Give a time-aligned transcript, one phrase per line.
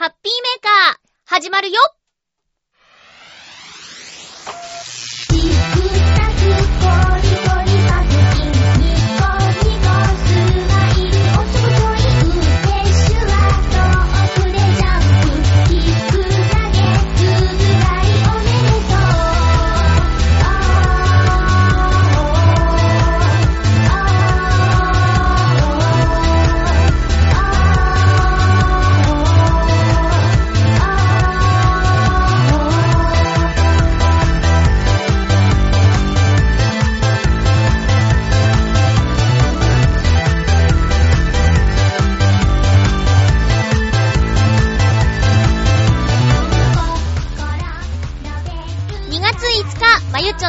[0.00, 1.78] ハッピーメーカー、始まるよ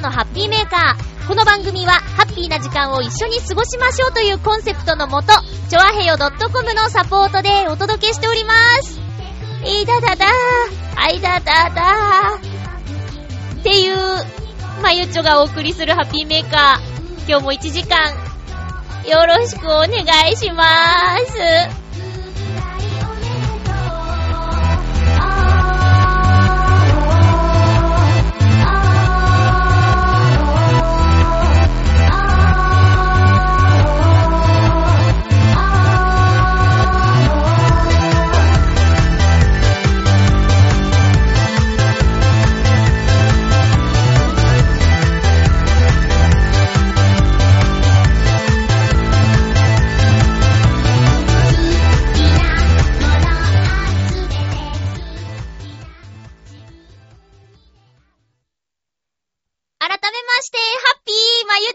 [0.02, 1.28] のハッピーメーカー。
[1.28, 5.28] この番組は、ハッピーな時間を一緒に過ごしましょうというコンセプトのもと、
[5.70, 9.00] ちょあへよ .com のサポートでお届けしております。
[9.64, 10.30] いだだだー、
[10.98, 13.60] あいだだだー。
[13.60, 13.98] っていう、
[14.82, 17.30] まゆちょがお送りするハッピーメーカー。
[17.30, 18.12] 今日も1時間、
[19.08, 21.81] よろしくお願いしまーす。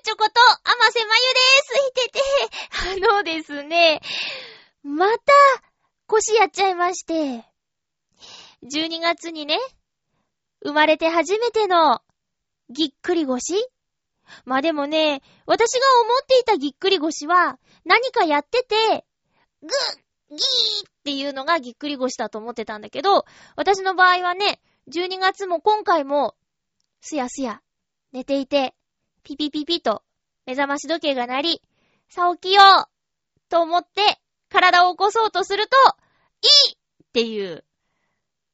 [0.07, 1.83] ーまゆちょこと、あませまゆです。
[1.89, 2.21] いてて、
[3.11, 4.01] あのですね、
[4.85, 5.33] また、
[6.07, 7.45] 腰やっちゃいまして、
[8.63, 9.59] 12月にね、
[10.65, 12.03] 生まれて初めての、
[12.71, 13.55] ぎっくり腰。
[14.45, 19.05] まあでもね、私が思っていたぎっくり腰は、何かやってて、
[19.63, 19.71] ぐっ、
[20.31, 23.25] ぎーっていうのがぎっくり腰だと思ってたんだけど、
[23.57, 26.37] 私の場合はね、12月も今回も、
[27.01, 27.61] すやすや、
[28.13, 28.75] 寝ていて、
[29.27, 30.05] ピピピピと
[30.47, 31.63] 目覚まし時計が鳴り、
[32.09, 32.89] さあ起きよう
[33.49, 35.77] と思って体を起こそうとすると、
[36.43, 37.65] いいっていう、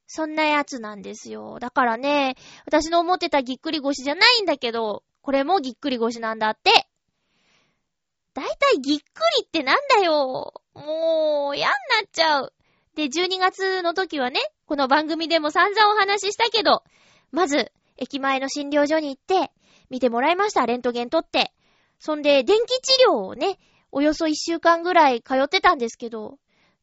[0.07, 1.59] そんなやつなんですよ。
[1.59, 2.35] だからね、
[2.65, 6.71] 私の思ってたぎっくり腰じゃないんだけど、これもぎっくり腰なんだって。
[8.33, 9.03] だいたいぎっく
[9.41, 10.55] りってなんだよ。
[10.73, 12.53] もう、嫌になっちゃう。
[12.95, 16.83] で、12月の時はね、この番組でも散々お話ししたけど、
[17.31, 19.51] まず、駅前の診療所に行って、
[19.93, 20.65] 見てもらいました。
[20.65, 21.53] レントゲン取って。
[21.99, 23.59] そんで、電気治療をね、
[23.91, 26.39] およそ1週間ぐらい通ってたんですけど、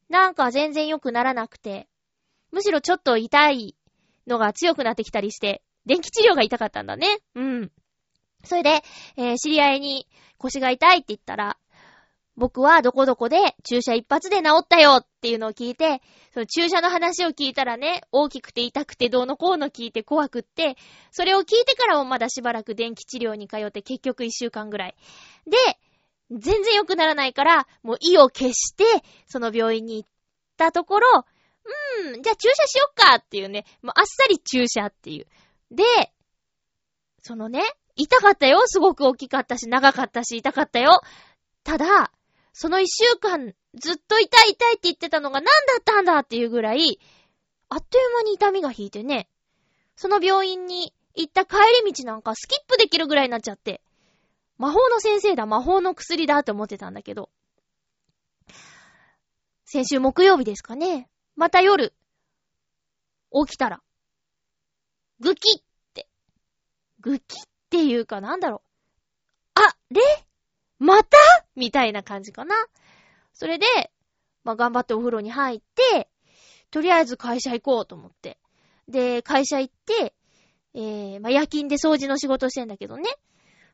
[0.09, 1.88] なんか全然良くならなくて、
[2.53, 3.75] むしろちょっと痛い
[4.28, 7.19] のが強くなってきたりして、電気治療が痛かったんだね。
[7.34, 7.72] うん。
[8.44, 8.84] それで、
[9.16, 10.06] えー知り合いに
[10.38, 11.56] 腰が痛いって言ったら、
[12.40, 16.00] 僕はどこどこで注射一発で治ったよっていうのを聞いて、
[16.32, 20.76] その注射の話を聞いたらね、大きくて痛くてどうのこうの聞いて怖くって、
[21.10, 24.96] それを聞いてからもまだしばらく電気治療に通って結局一週間ぐらい。
[25.46, 25.58] で、
[26.30, 28.84] 全然良くならないから、もう意を決して、
[29.26, 30.08] その病院に行っ
[30.56, 31.24] たところ、
[32.06, 35.26] うーん、じゃあ注射しよっかっていうね、もうあっさり注射っていう。
[35.70, 35.84] で、
[37.22, 37.62] そのね、
[37.96, 38.62] 痛かったよ。
[38.64, 41.02] すごく大きかったし、長かったし、痛かったよ。
[41.64, 42.10] ただ、
[42.53, 45.50] その一週間、ずっと痛い痛いって言ってたのが何だ
[45.81, 47.00] ったんだっていうぐらい、
[47.69, 49.28] あっという間に痛みが引いてね、
[49.97, 53.83] その病院に行った帰り道なんかスキップできるぐらいになっちゃって、
[54.59, 57.31] 魔法の先生だ、魔法の薬だって思ってたんだけど、
[59.65, 61.94] 先週木曜日ですかね、また夜、
[63.32, 63.81] 起きたら、
[65.21, 65.62] ぐきっ
[65.94, 66.09] て、
[67.00, 67.25] ぐきっ
[67.71, 68.62] ていうかなんだろ
[69.56, 70.00] う、あれ
[70.80, 71.16] また？
[71.54, 72.56] みたいな感じかな。
[73.32, 73.66] それで、
[74.42, 76.08] まあ、頑張ってお風呂に入って、
[76.70, 78.38] とりあえず会社行こうと思って。
[78.88, 80.14] で、会社行って、
[80.75, 83.08] えー、まあ、夜勤で掃除の仕事してんだけどね。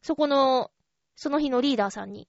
[0.03, 0.71] そこの、
[1.15, 2.29] その日のリーダーさんに、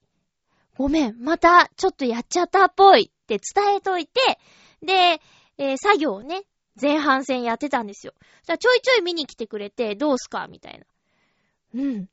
[0.76, 4.38] ごめん、また、ちょっとやっちゃったっぽいって伝えといて、
[4.82, 5.20] で、
[5.58, 6.44] えー作業をね、
[6.80, 8.14] 前半戦やってたんですよ。
[8.46, 10.46] ちょいちょい見に来てくれて、どうすか？
[10.46, 10.86] みたいな。
[11.74, 12.08] うん。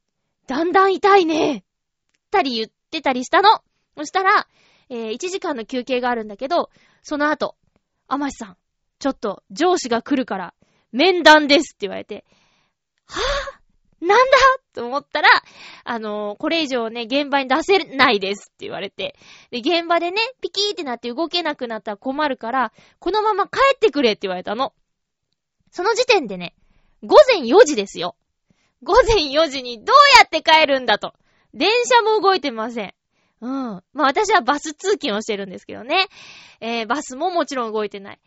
[0.48, 1.64] だんだん痛いね。
[2.36, 3.62] たり言ってたりしたの。
[3.98, 4.48] そしたら、
[4.90, 6.70] えー、1時間の休憩があるんだけど、
[7.02, 7.56] その後、
[8.08, 8.58] あましさん、
[9.00, 10.54] ちょっと上司が来るから、
[10.92, 12.26] 面談ですって言われて、
[13.06, 14.38] はぁ、なんだ？
[14.74, 15.30] と思ったら、
[15.86, 19.16] あのー、これ以上ね、現場に出せないですって言われて。
[19.52, 24.74] で、現場でね、ピキーってなって動けなくなったら困るから、このまま帰ってくれって言われたの。
[25.72, 26.56] その時点でね、
[27.04, 28.18] 午前4時ですよ。
[28.84, 31.14] 午前4時にどうやって帰るんだと。
[31.56, 32.94] 電車も動いてません。
[33.42, 33.50] うん。
[33.50, 36.08] まあ私はバス通勤をしてるんですけどね。
[36.60, 38.20] えー、バスももちろん動いてない。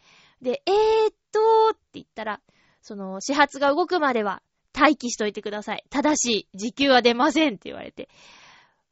[0.42, 2.40] で、えーっと、って言ったら、
[2.80, 4.42] その、始発が動くまでは
[4.74, 5.84] 待機しといてください。
[5.90, 8.08] ただし、時給は出ませんって言われて。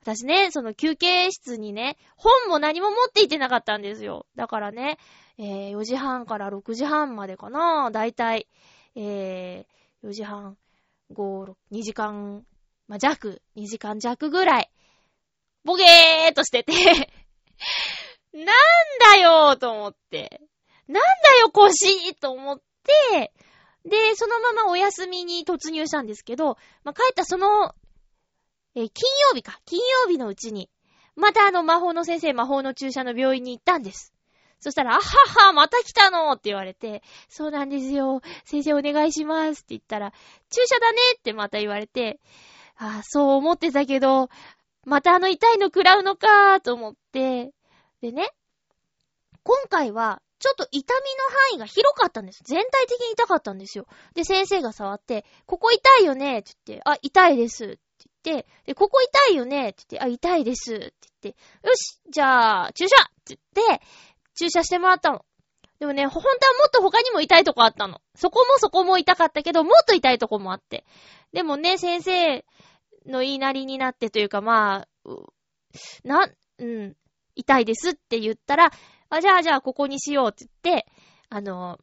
[0.03, 4.27] 私ね、その休憩室にね、本も何も持っていてなかったんですよ。
[4.37, 4.99] だからね、
[5.39, 7.91] えー、4時半から6時半までかな。
[7.91, 8.47] だいたい、
[8.95, 10.57] えー、4時半、
[11.13, 12.45] 5、6、2時間、
[12.89, 14.71] まあ、弱、2時間弱ぐらい、
[15.65, 16.73] ボゲーっとしてて
[18.33, 18.47] なん
[19.15, 20.41] だよーと思って。
[20.87, 22.61] なんだよ腰と思っ
[23.11, 23.33] て、
[23.85, 27.75] で、そのままお休みに突入したんですけど、まあ、帰ったその、
[28.75, 29.61] えー、金曜日か。
[29.65, 30.71] 金曜日のうちに、
[31.17, 34.13] またあの魔法の先生、魔法の注射の病院に行ったんです。
[34.61, 38.21] そしたら、あはは、また来たのって言われて、そうなんですよ。
[38.45, 40.13] 先生お願いしますって言ったら、
[40.51, 42.21] 注射だねってまた言われて、
[42.77, 44.29] ああ、そう思ってたけど、
[44.85, 47.53] またあの痛いの食らうのかーと思って、
[48.01, 48.31] でね、
[49.43, 52.43] 今回は、ちょっと痛みの範囲が広かったんです。
[52.45, 53.87] 全体的に痛かったんですよ。
[54.15, 57.79] で、先生が触って、ここ痛いよねって言って、あ、痛いですって
[58.25, 60.93] 言って、で、ここ痛いよねって言って、あ、痛いですって
[61.23, 63.83] 言って、よし、じゃあ、注射って言って、
[64.35, 65.25] 注射してもらったの。
[65.79, 68.01] でもね、本当はもっと他にも痛いとこあったの。
[68.15, 70.85] そこもそこも痛かったけど、もっと痛いとこもあって。
[71.33, 72.45] でもね、先生
[73.07, 75.09] の言いなりになってというか、まあ、
[76.05, 76.29] な、
[76.59, 76.97] うん、
[77.35, 78.73] 痛いですって言ったら、
[79.11, 80.87] あ、じゃあじゃあここにしようって言って、
[81.29, 81.79] あの、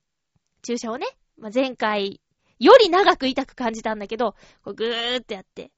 [0.63, 1.05] 注射をね、
[1.37, 2.21] まあ、前回
[2.59, 5.71] より長く痛く感じたんだけど、こうぐーってやって。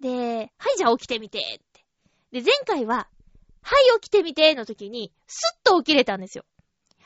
[0.00, 1.84] で、はいじゃあ起きてみてって。
[2.32, 3.08] で、前回は、
[3.62, 6.44] はい起きてみての時に、スッと起きれたんですよ。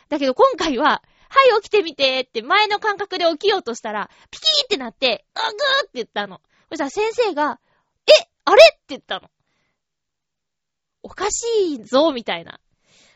[0.08, 6.40] だけど今回は、はい起きてみてって前の感覚で起きようとしたら、ピキーってなって、あぐーって言ったの。
[6.70, 7.60] そしたら先生が、
[8.06, 9.28] えあれって言ったの。
[11.02, 12.60] おかしいぞ、みたいな。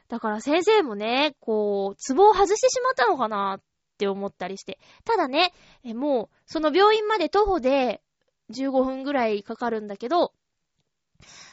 [0.09, 3.63] だから先生もね、こう、ツボを外してしまったのかなっ
[3.97, 4.79] て思ったりして。
[5.05, 5.55] ただね、
[5.85, 8.03] もう、その病院まで徒歩で
[8.51, 10.35] 15分ぐらいかかるんだけど、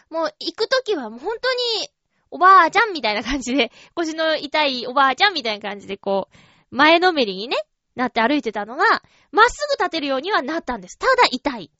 [0.09, 1.89] もう行くときはもう本当に、
[2.31, 7.57] おばあちゃんみたいな感じで、 腰の痛いおばあちゃんみたいな感じで、こう、前のめりにね、
[7.95, 8.83] なって歩いてたのが、
[9.31, 10.97] まっすぐ立てるようにはなったんです。
[10.97, 11.71] ただ痛い。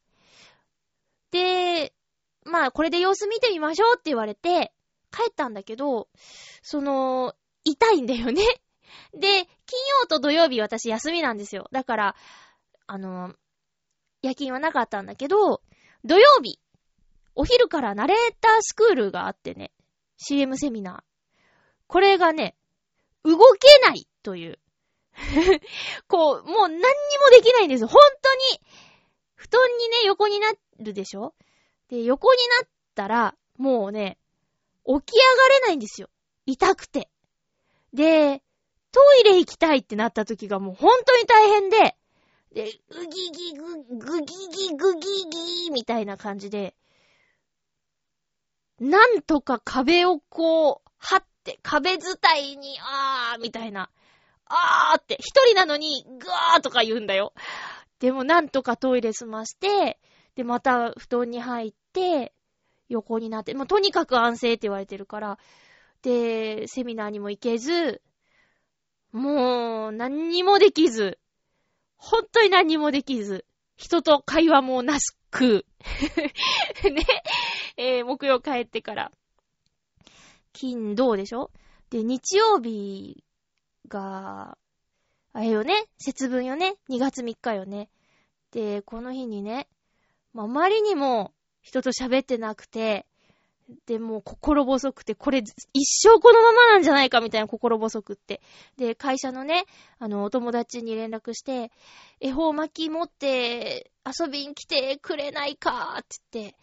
[1.32, 1.94] で、
[2.44, 4.74] まあ、これで様子見てみましょうって言われて、
[5.12, 6.08] 帰ったんだけど、
[6.62, 8.44] その、痛いんだよね。
[9.14, 11.68] で、金曜と土曜日私休みなんですよ。
[11.72, 12.16] だから、
[12.88, 13.36] あの、
[14.22, 15.62] 夜勤はなかったんだけど、
[16.04, 16.60] 土曜日、
[17.36, 19.72] お昼からナレータースクールがあってね、
[20.20, 21.04] CM セミナー。
[21.88, 22.56] これがね、
[23.24, 24.60] 動けないという。
[26.08, 26.82] こう、もう何にも
[27.32, 28.62] できないんです本当に、
[29.36, 31.34] 布団にね、横になるでしょ？
[31.88, 34.18] で、横になったら、もうね、
[34.86, 36.10] 起き上がれないんですよ。
[36.46, 37.10] 痛くて。
[37.94, 38.44] で、
[38.92, 41.96] トイレ行きたいってなった時がもう本当に大変で、
[42.54, 45.26] で、うぎぎぐ、ぐぎぎぐぎ
[45.66, 46.76] ぎみたいな感じで、
[48.80, 53.90] なんとか壁をこう、張って、壁伝いに、あーみたいな。
[54.46, 57.34] あーって、一人なのに、ぐわーとか言うんだよ。
[58.00, 60.00] でもなんとかトイレ済まして、
[60.36, 62.34] で、また布団に入って、
[62.88, 65.38] 横になって、もうとにかく安静って言われてるから、
[66.02, 68.02] で、セミナーにも行けず、
[69.12, 71.20] もう、何にもできず、
[71.98, 73.46] 本当に何にもできず、
[73.76, 75.66] 人と会話もなしく、
[76.92, 77.06] ね、
[77.78, 79.12] えー、木曜帰ってから、
[80.54, 81.52] 金、どうでしょ？
[81.90, 83.24] で、日曜日
[83.88, 84.58] が、
[85.34, 87.90] あれよね、節分よね、2月3日よね？
[88.52, 89.68] で、この日にね、
[90.34, 93.06] まあ、まりにも人と喋ってなくて、
[93.86, 95.40] で、もう心細くて、これ
[95.74, 98.42] 一生このままなんじゃないかみたいな心細くって。
[98.78, 99.66] で、会社のね、
[100.00, 101.72] あの、お友達に連絡して、
[102.20, 106.58] 恵方巻き持って遊びに来てくれないかって言って、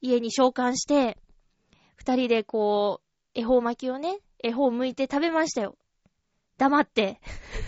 [0.00, 1.16] 家に召喚して、
[1.96, 3.00] 二人でこ
[3.34, 5.76] う、恵方巻きをね、恵方剥いて食べましたよ。
[6.58, 7.20] 黙って。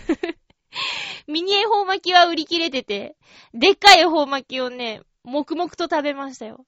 [1.27, 3.15] ミニ恵方巻きは売り切れてて、
[3.53, 6.65] でっかい恵方巻きをね、黙々と食べましたよ。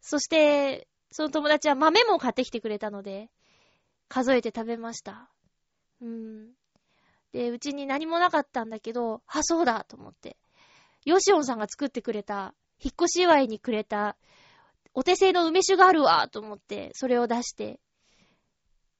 [0.00, 3.30] そして、その友達は豆も買ってきてくれたので、
[4.08, 5.30] 数えて食べました。
[6.00, 6.50] うん。
[7.32, 10.36] で、うちに何もなかったんだけど、あ、そうだと思って。
[11.04, 14.16] ヨシオンさんが作ってくれた引っ越し祝いにくれた、
[14.94, 17.78] お手製の梅酒があるわと思って、それを出して、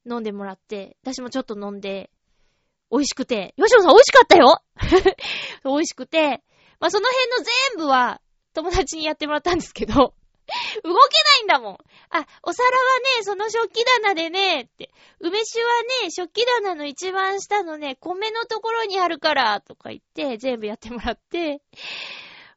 [0.08, 2.10] 飲んでもらって、私もちょっと飲んで、
[2.90, 4.62] 美味しくて、吉野さん美味しかったよ
[5.64, 6.42] 美味しくて、
[6.78, 8.20] まあ、その辺の全部は
[8.52, 10.14] 友達にやってもらったんですけど、
[10.84, 11.78] 動けないんだもん。
[12.10, 14.90] あ、お皿はね、その食器棚でね、って。
[15.20, 15.70] 梅酒は
[16.02, 21.62] ね、食器棚の一番下のね、米のところにあるから、とか言って、全部やってもらって、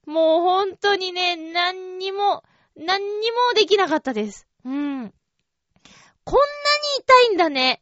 [0.05, 2.43] もう本当にね、何にも、
[2.75, 4.47] 何にもできなかったです。
[4.65, 5.13] うん。
[6.23, 6.45] こんな
[6.97, 7.81] に痛いんだね。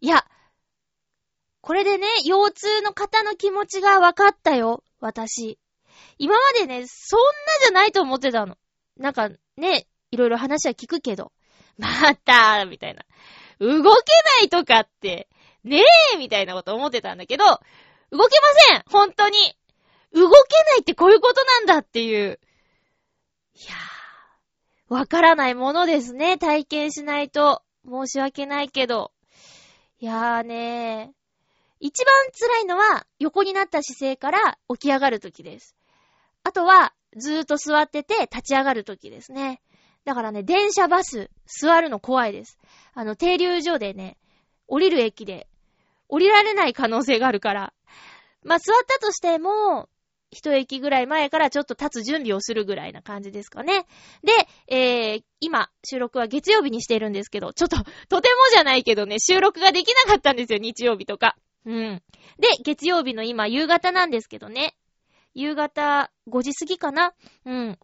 [0.00, 0.24] いや、
[1.60, 5.58] これでね、腰痛の方の気持ちが分かったよ、私。
[6.18, 7.26] 今までね、そんな
[7.62, 8.56] じゃないと思ってたの。
[8.96, 11.32] なんかね、いろいろ話は聞くけど、
[11.78, 13.04] またみたいな。
[13.60, 15.28] 動けないとかって、
[15.64, 15.82] ね
[16.14, 17.60] えみたいなこと思ってたんだけど、動け
[18.10, 18.20] ま
[18.72, 19.34] せん本当に
[20.14, 20.30] 動け
[20.70, 22.40] ないってこういうことなんだっていう。
[23.54, 26.38] いやー、わからないものですね。
[26.38, 27.62] 体験しないと。
[27.84, 29.12] 申し訳ないけど。
[29.98, 31.18] いやーねー。
[31.80, 35.76] 一番辛いのは、横になった姿勢から起き上がるときです。
[36.42, 39.60] あとは、ずーっと座ってて立ち上がるときですね。
[40.04, 42.58] だからね、電車バス、座るの怖いです。
[42.94, 44.16] あの、停留所でね、
[44.66, 45.48] 降りる駅で、
[46.08, 47.74] 降りられない可能性があるから。
[48.42, 49.88] まあ、座ったとしても、
[50.30, 53.86] 一駅ぐらい前からちょっと立つ準備をするぐらいな感じですかね。
[54.22, 57.84] で、えー、今、収録は月曜日にしているんですけど、ちょっと、と
[58.20, 61.36] てもじゃないけどね、収録ができなかったんですよ、日曜日とか。
[61.64, 62.02] うん。
[62.38, 64.74] で、月曜日の今、夕方なんですけどね。
[65.34, 67.14] 夕方5時過ぎかな？
[67.44, 67.78] うん。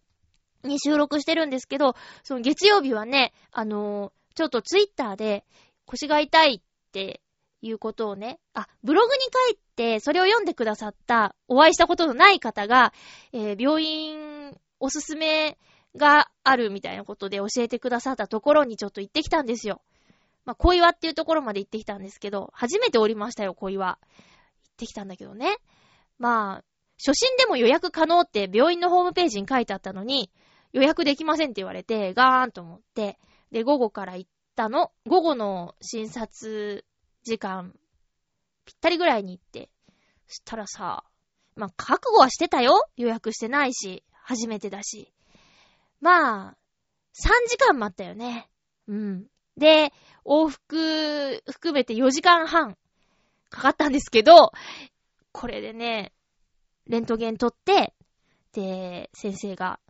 [0.62, 5.44] に収録してるんですけど、その月曜日はね、あのー、ちょっとツイッターで
[5.84, 7.20] 腰が痛いって
[7.60, 12.92] いうことをね、あ、ブログに書いて、それを読んでくださった、お会いしたことのない方が、
[13.32, 15.58] えー、病院おすすめ
[15.96, 19.82] があるみたいなことで教えてくださったところにちょっと行ってきたんですよ。
[20.46, 23.86] まあ、小岩っていうところまで行ってきたんですけど、初めて降りましたよ、小岩。
[23.86, 23.98] 行っ
[24.76, 25.56] てきたんだけどね。
[26.18, 26.64] まあ、
[27.06, 30.30] 初心でも予約可能って病院のホームページに書いてあったのに、
[30.73, 33.18] 予約できませんって言われて、ガーンと思って、
[33.52, 34.90] で、午後から行ったの。
[35.06, 36.87] 午後の診察
[37.23, 37.75] 時間、
[38.64, 39.68] ぴったりぐらいに行って。
[40.28, 41.04] そしたらさ、
[41.56, 42.88] まあ、覚悟はしてたよ。
[42.96, 45.12] 予約してないし、初めてだし。
[46.00, 46.56] まあ、
[47.14, 48.49] 3時間待ったよね。
[48.88, 49.26] うん。
[49.58, 49.92] で、
[50.25, 52.78] 往復含めて4時間半
[53.50, 54.52] かかったんですけど、
[55.32, 56.14] これでね、
[56.86, 57.94] レントゲン撮って、
[58.52, 59.80] で、先生が、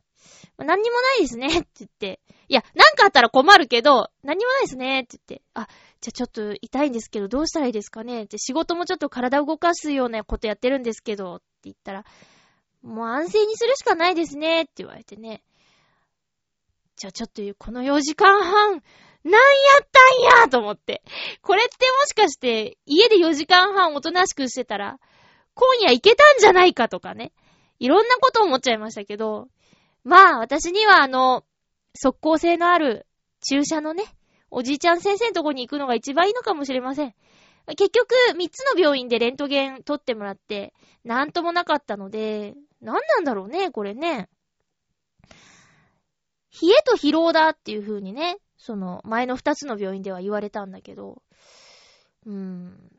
[0.58, 5.68] 何にもないですねって言って、いや、なんかあったら困るけど、何にもないですねって言って、あ、
[6.00, 12.04] じゃあちょっと痛いんですけど、どうしたらいいですかねって、仕事もちょっと体を動かすようなことやってるんですけど、って言ったら、
[12.82, 15.42] もう安静にするしかないですねって言われてね。
[16.96, 18.82] じゃあちょっとこの4時間半、
[19.24, 19.40] なんや
[19.82, 21.02] ったんやと思って。
[21.40, 24.98] これってもしかして、家で4時間半おとなしくしてたら、
[25.54, 27.32] 今夜行けたんじゃないかとかね。
[27.78, 29.48] いろんなこと思っちゃいましたけど、
[30.04, 31.44] まあ、私にはあの、
[31.94, 33.06] 速攻性のある
[33.40, 34.04] 注射のね、
[34.50, 37.14] おじいちゃん先生のとこに行くのが一番いいのかもしれません。
[37.76, 44.28] 結局、三つの病院でレントゲン取ってもらって、なんともなかったので、なんなんだろうね、これね。
[46.62, 51.22] 冷えと疲労だっていう風にね、その前の二つの病院では言われたんだけど、
[52.26, 52.93] うーん。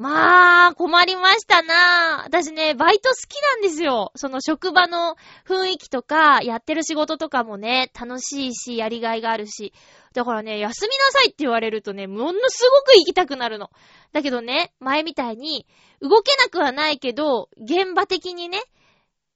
[0.00, 4.12] まあ、困りましたな私ね、バイト好きなんですよ。
[4.16, 5.16] その職場の
[5.46, 9.74] 雰囲気とか、やってる仕事とかもね、楽しいし、やりがいがあるし。
[10.14, 13.68] だからね、休みなさいって言われるとね、ものすごく行きたくなるの。
[14.12, 15.66] だけどね、前みたいに、
[16.00, 18.62] 動けなくはないけど、現場的にね、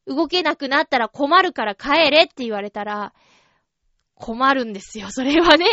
[0.06, 3.12] 動けなくなったら困るから帰れって言われたら、
[4.14, 5.08] 困るんですよ。
[5.10, 5.66] それはね。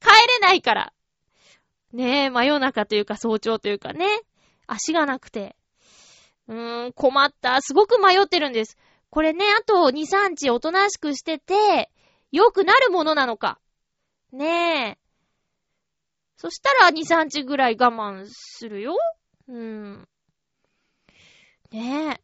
[0.00, 0.08] 帰
[0.40, 0.92] れないから。
[1.96, 4.06] ねえ、真夜中というか早朝というかね。
[4.66, 5.56] 足がなくて。
[6.46, 7.62] うーん、困った。
[7.62, 8.76] すごく迷ってるんです。
[9.08, 11.90] これね、あと2、3日おとなしくしてて、
[12.30, 13.58] 良くなるものなのか。
[14.30, 14.98] ねえ。
[16.36, 18.94] そしたら2、3日ぐらい我慢するよ。
[19.48, 20.08] うーん。
[21.70, 22.20] ねえ。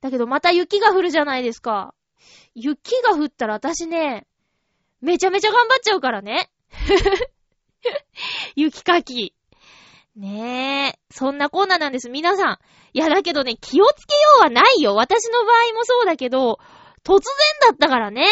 [0.00, 1.94] だけどまた雪が降るじゃないですか。
[2.56, 4.26] 雪が降ったら私ね、
[5.00, 6.50] めちゃめちゃ頑張っちゃうからね。
[8.56, 9.34] 雪かき。
[10.16, 10.98] ねえ。
[11.10, 12.08] そんなコーナーなんです。
[12.08, 12.58] 皆さん。
[12.94, 14.94] いや、だけどね、気をつけようはないよ。
[14.94, 16.58] 私の場合もそうだけど、
[17.04, 17.24] 突然
[17.68, 18.26] だったからね。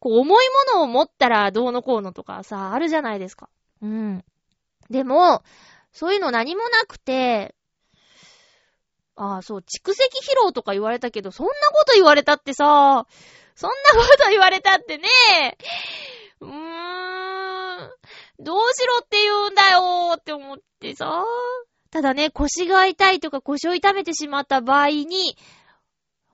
[0.00, 3.48] こう、重いものを持ったらどうのこうのとかさ、あるじゃないですか。
[3.82, 4.24] うん。
[4.88, 5.44] でも、
[5.92, 7.54] そういうの何もなくて、
[9.16, 13.06] ああ、そう、蓄積疲労とか言われたけど、そんなこと言われたってさ、
[13.54, 15.08] そんなこと言われたってね、
[16.40, 17.90] うーん、
[18.40, 21.24] どうしろって言うんだよーって思ってさ。
[21.90, 25.36] ただね、腰が痛いとか腰を痛めてしまった場合に、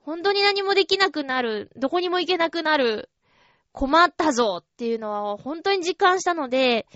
[0.03, 3.09] 本当に何もできなくなる、どこにも行けなくなる、
[3.73, 6.87] 困ったぞっていうのは本当に実感したので、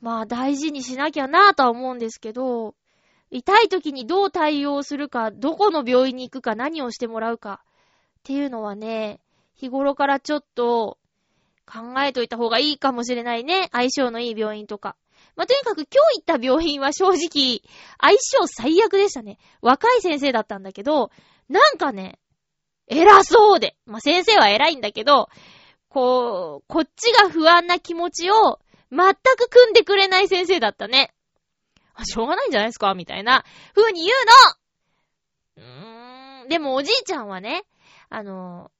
[0.00, 2.74] まあ大事にしなきゃなぁとは思うんですけど、
[3.30, 7.62] 痛い時にどう対応するか、どこの病院に行くか、何をしてもらうか
[8.18, 9.20] っていうのはね、
[9.54, 10.98] 日頃からちょっと
[11.66, 13.68] 考えといた方がいいかもしれないね。
[13.72, 14.96] 相性のいい病院とか。
[15.36, 17.62] まあ、とにかく今日行った病院は正直、
[18.00, 19.38] 相性最悪でしたね。
[19.60, 21.10] 若い先生だったんだけど、
[21.48, 22.18] なんかね、
[22.88, 23.76] 偉そうで。
[23.86, 25.28] まあ、先生は偉いんだけど、
[25.88, 28.58] こう、こっちが不安な気持ちを
[28.90, 31.14] 全く組んでくれない先生だったね。
[31.94, 32.94] あ、しょうがないんじゃないですか？
[32.94, 34.10] みたいな風に言
[35.56, 37.64] うのうーん、でもおじいちゃんはね、
[38.08, 38.70] あの、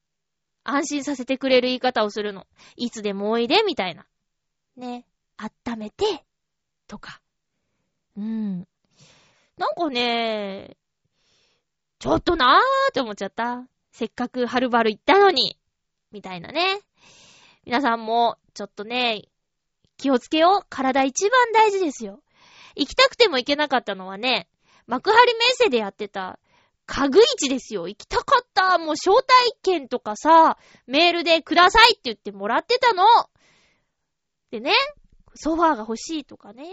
[0.64, 2.47] 安心させてくれる言い方をするの。
[2.76, 4.07] いつでもおいで、みたいな。
[4.76, 5.07] ね。
[5.37, 6.25] 温めて、
[6.87, 7.21] とか。
[8.16, 8.69] うん。
[9.57, 10.76] なんかね、
[11.99, 12.59] ちょっとなー
[12.90, 13.66] って思っちゃった。
[13.92, 15.59] せっかくはるばる行ったのに。
[16.11, 16.81] みたいなね。
[17.64, 19.23] 皆さんも、ちょっとね、
[19.97, 20.66] 気をつけよう。
[20.69, 22.21] 体一番大事ですよ。
[22.75, 24.49] 行きたくても行けなかったのはね、
[24.87, 26.38] 幕張メッセでやってた、
[26.94, 27.88] 家具市ですよ。
[27.88, 28.76] 行きたかった。
[28.76, 29.25] もう招待
[29.62, 33.06] 券とかさ、メールでくださいって言ってもらってたの。
[34.50, 34.75] でね、
[35.34, 36.66] ソファーが欲しいとかね。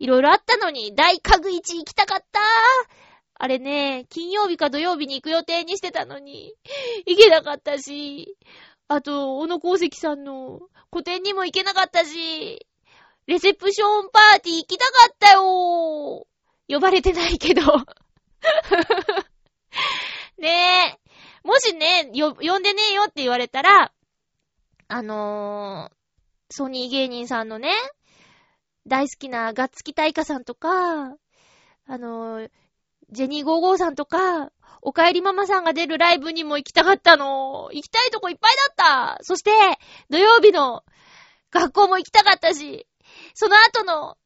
[0.00, 2.40] いろいろあったのに、大家具市行きたかった。
[3.34, 6.56] あれね、金曜日か土曜日に行く予定にしてたのに、
[7.06, 8.36] 行けなかったし、
[8.88, 10.58] あと、小野功石さんの
[10.90, 12.66] 個展にも行けなかったし、
[13.28, 16.26] レセプションパーティー行きたかったよ
[16.68, 17.62] 呼ばれてないけど
[20.38, 21.02] ねえ。
[21.44, 23.92] もしね、よ、呼んでねえよって言われたら、
[24.88, 27.72] あのー、ソニー芸人さんのね、
[28.86, 31.16] 大好きなガッツキ大カさんとか、
[31.86, 32.50] あのー、
[33.10, 34.50] ジェニー55さんとか、
[34.80, 37.70] おかえりママさんが出るライブにも行きたかったの。
[37.72, 39.24] 行きたいとこいっぱいだった。
[39.24, 39.50] そして、
[40.10, 40.82] 土曜日の
[41.52, 42.86] 学校も行きたかったし、
[43.34, 44.16] その後の、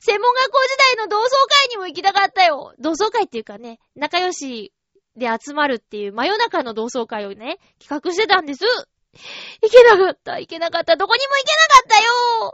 [0.00, 2.74] 専門学校時代の同窓会にも行きたかったよ。
[2.80, 4.72] 同窓会っていうかね、仲良し
[5.16, 8.64] で集まるっていう真夜中の同窓会をね、企画してたんです。
[9.62, 12.52] 行けなかった、行けなかった、どこにも行けなかったよ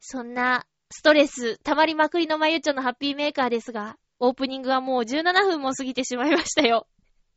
[0.00, 6.86] そんな、ストレス、溜まりまくりのまゆちょのハッピーメーカーですが、オープニングはもう17分も過ぎてしまいましたよ。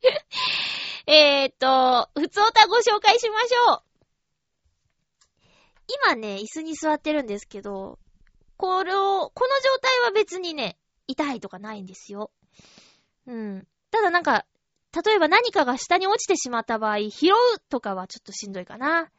[1.07, 3.83] えーっと、普通歌ご紹介しましょう。
[6.07, 7.97] 今ね、椅子に座ってるんですけど、
[8.57, 10.77] これを、この状態は別にね、
[11.07, 12.31] 痛いとかないんですよ。
[13.27, 13.67] うん。
[13.95, 14.45] ただなんか、
[15.05, 19.09] 例えば何かが下に落ちてしまった場合、拾うとかはちょっとしんどいかな。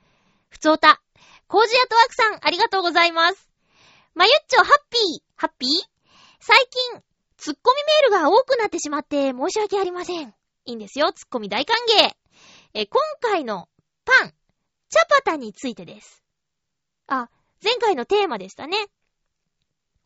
[0.51, 1.01] ふつおた。
[1.47, 3.49] コージアトワークさん、ありがとうございます。
[4.15, 5.71] まゆっちょ、ハッピー、ハッピー？
[6.41, 7.03] 最近、
[7.39, 10.35] ツッコミメールが多くなってしまって申し訳ありません。
[10.67, 12.11] いいんですよ、ツッコミ大歓迎。
[12.75, 13.71] え、今回の
[14.05, 14.35] パン、
[14.91, 16.23] チャパタについてです。
[17.07, 17.31] あ、
[17.65, 18.77] 前回のテーマでしたね。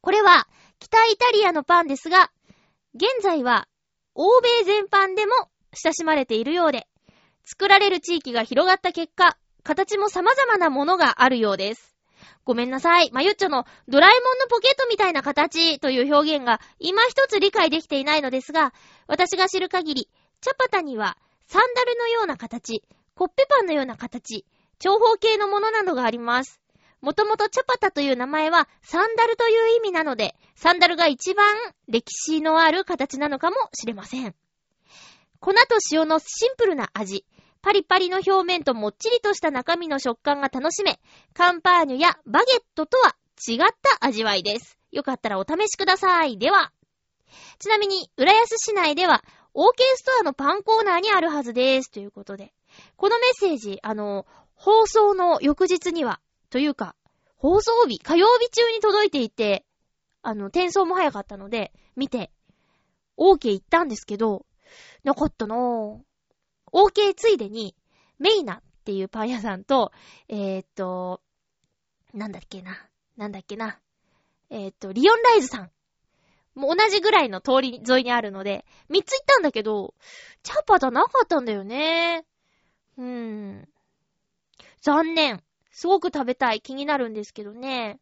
[0.00, 0.46] これは、
[0.78, 2.30] 北イタリアのパンですが、
[2.94, 3.66] 現在は、
[4.22, 5.33] 欧米全般でも
[5.72, 6.87] 親しまれているようで、
[7.46, 11.96] 作られる地域が広がった結果、形も様々なものがあるようです。
[12.44, 13.11] ごめんなさい。
[13.12, 18.74] まゆっちょのドラえもんのポケットみたいな形という表現が今一つ理解できていないのですが、
[19.06, 20.11] 私が知る限り、
[20.42, 24.44] チャパタにはサンダルのような形、コッペパンのような形、
[24.78, 26.60] 長方形のものなどがあります。
[27.01, 31.57] もともとチャパタという名前はサンダルという意味なので、サンダルが一番
[31.89, 34.35] 歴史のある形なのかもしれません。
[35.41, 35.59] 粉と
[35.91, 37.25] 塩のシンプルな味、
[37.63, 41.01] パリパリの表面ともっちりとした中身の食感が楽しめ、
[41.35, 44.79] カンパーニュやバゲットとは違った味わいです。
[44.93, 46.39] よかったらお試しください。
[46.39, 46.73] では。
[47.59, 49.23] ちなみに、浦安市内では、
[49.55, 49.63] OK
[49.97, 51.91] ストアのパンコーナーにあるはずです。
[51.91, 52.53] ということで。
[52.97, 56.95] このメッセージ、あの、放送の翌日には、というか、
[57.37, 59.65] 放送日、火曜日中に届いていて、
[60.23, 62.31] あの、転送も早かったので、見て、
[63.17, 64.45] OK 行ったんですけど、
[65.05, 66.01] なかったなぁ。
[66.73, 67.75] OK ついでに、
[68.19, 69.93] メイナっていうパン屋さんと、
[70.29, 71.23] えー、っと、
[72.13, 72.87] なんだっけな。
[73.17, 73.79] なんだっけな。
[74.51, 75.71] えー、っと、リオンライズさん。
[76.55, 79.95] もう同じぐらいの通り沿いにあるので、三つ行ったんだけど、
[80.43, 82.27] チャパタなかったんだよね。
[82.99, 83.69] うーん。
[84.83, 85.43] 残念。
[85.70, 86.61] すごく食べたい。
[86.61, 88.00] 気になるんですけどね。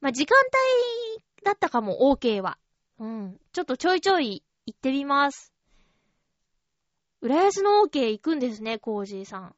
[0.00, 2.58] まあ、時間帯だったかも、OK は。
[2.98, 3.40] うん。
[3.52, 5.52] ちょっとちょいちょい行ってみます。
[7.20, 9.54] 浦安の OK 行くんですね、コージーさん。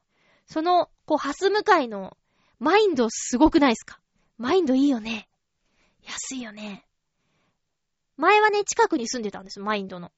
[0.46, 2.16] その、こう、ハス向かいの、
[2.58, 4.00] マインドすごくないですか？
[4.38, 5.28] マインドいいよね。
[6.04, 6.86] 安いよね。
[8.16, 10.12] 前はね、近くに住んでたんです、マインドの。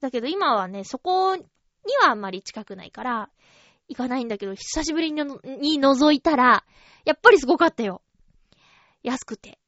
[0.00, 1.42] だけど今はね、そこに
[2.02, 3.30] はあんまり近くないから、
[3.88, 6.64] 行かないんだけど、久しぶりにに覗いたら、
[7.04, 8.02] やっぱりすごかったよ。
[9.02, 9.58] 安くて。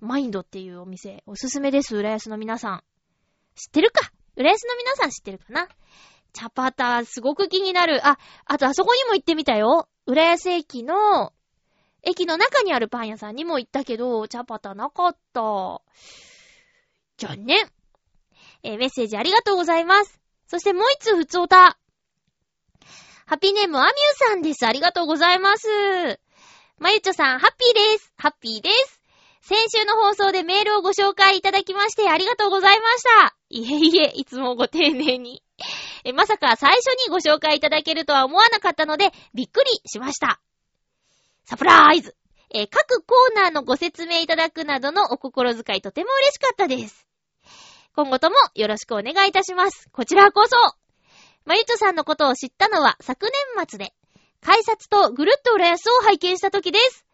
[0.00, 2.84] マインドっていうお店、おすすめです、浦安の皆さん。
[3.54, 4.12] 知ってるか？
[4.36, 5.68] 浦安の皆さん知ってるかな？
[6.34, 8.06] チャパタ、すごく気になる。
[8.06, 9.88] あ、あとあそこにも行ってみたよ。
[10.04, 11.32] 浦安駅の、
[12.02, 15.80] 駅の中にあるパン屋さんにも行ったけど、チャパタなかった。
[17.16, 17.64] じゃあね。
[18.62, 20.20] えー、メッセージありがとうございます。
[20.46, 21.78] そしてもう一つ、ふつおた。
[23.26, 23.94] ハッピーネーム、アミュー
[24.30, 24.64] さんです。
[24.64, 25.66] ありがとうございます。
[26.78, 28.12] まゆちょさん、ハッピーです。
[28.16, 29.00] ハッピーです。
[29.40, 33.36] 先週の放送でメールをご紹介いただきましてありがとうございました。
[33.48, 35.42] いえいえ、いつもご丁寧に。
[36.04, 40.40] え、まさか最初にご紹介いただけるとは思わなかったので、びっくりしました。
[41.44, 42.14] サプライズ
[42.50, 47.08] え各コーナーのご説明いただくなどのお心遣いとても嬉しかったです。
[47.96, 49.88] 今後ともよろしくお願いいたします。
[49.90, 50.56] こちらこそ。
[51.46, 53.94] まゆちょさんのことを知ったのは昨年末で、
[54.40, 57.06] 改札とぐるっと浦安を拝見した時です。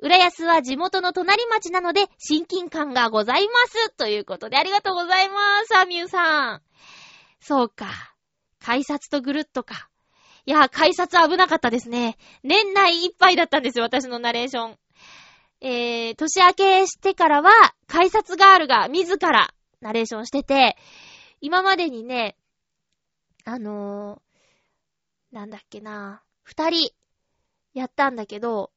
[0.00, 3.90] 浦安は地元の隣町なので親近感がございます。
[3.96, 5.76] ということでありがとうございます。
[5.76, 6.62] アミューさん。
[7.40, 7.86] そうか。
[8.60, 9.88] 改札とぐるっとか。
[10.44, 12.16] いや、改札危なかったですね。
[12.42, 14.78] 年内いっぱいだったんですよ、私のナレーション。
[15.60, 17.52] えー、年明けしてからは、
[17.86, 20.76] 改札ガールが自らナレーションしてて、
[21.40, 22.37] 今までにね、
[23.48, 26.92] あのー、なんだっけな、二人
[27.72, 28.70] やったんだけど、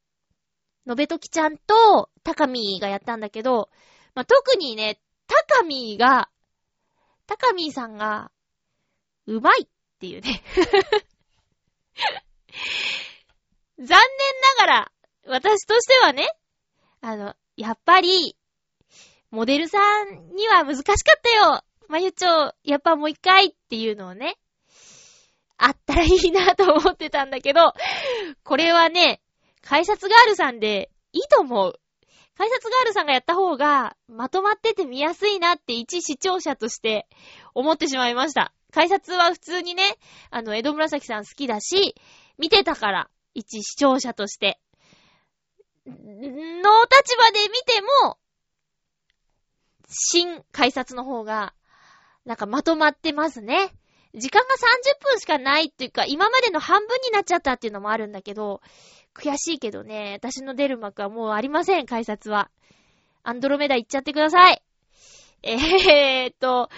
[0.85, 3.69] のべときちゃんと、たかみーがやったんだけど、
[4.15, 6.29] まあ、特にね、たかみーが、
[7.27, 8.31] たかみーさんが、
[9.27, 9.67] うまいっ
[9.99, 10.41] ていうね。
[13.77, 13.97] 残念な
[14.59, 14.91] がら、
[15.25, 16.33] 私としてはね、
[17.01, 18.37] あの、やっぱり、
[19.31, 21.61] モデルさんには難しかったよ。
[21.89, 24.37] まゆちょ、やっぱもう一回っていうのをね、
[25.63, 27.73] あったらいいなと思ってたんだけど、
[28.43, 29.21] これはね、
[29.61, 31.79] 改札ガールさんでいいと思う。
[32.35, 37.07] 改札ガールさんがやった方がまとまってて見やすいなって一視聴者として
[37.53, 38.53] 思ってしまいました。
[38.71, 39.83] 改札は普通にね、
[40.31, 41.95] あの、江戸紫さん好きだし、
[42.39, 44.59] 見てたから、一視聴者として。
[45.85, 48.17] の立場で見ても、
[49.89, 51.53] 新改札の方が、
[52.25, 53.75] なんかまとまってますね。
[54.13, 58.61] 時間が30分しかないっていうか、今までの半分になっちゃったっていうのもあるんだけど、
[59.13, 62.49] 悔しいけどね、私の出る幕はもうありません、改札は。
[63.23, 64.61] アンドロメダ行っちゃってください。
[65.43, 66.69] えーっと、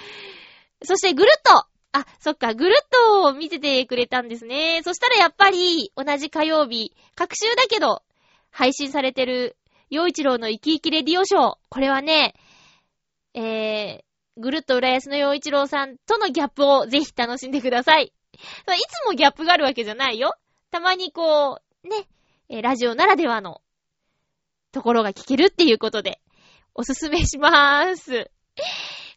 [0.83, 4.81] そしてぐるっとあ、そっか、ぐるっと見ててくれたんですね。
[4.83, 8.01] そしたらやっぱり、同じ火曜日、各週だけど、
[8.49, 9.55] 配信されてる、
[9.91, 11.57] 洋一郎の生き生きレディオショー。
[11.69, 12.33] これはね、
[13.35, 14.03] えー、
[14.37, 18.05] ぐるっと浦安の洋一郎さんとのギャップをぜひ楽しんでください。
[18.05, 20.35] いつもギャップがあるわけじゃないよ。
[20.71, 22.07] たまにこう、ね、
[22.49, 23.61] え、ラジオならではの
[24.71, 26.19] ところが聞けるっていうことで、
[26.73, 28.31] おすすめしまーす。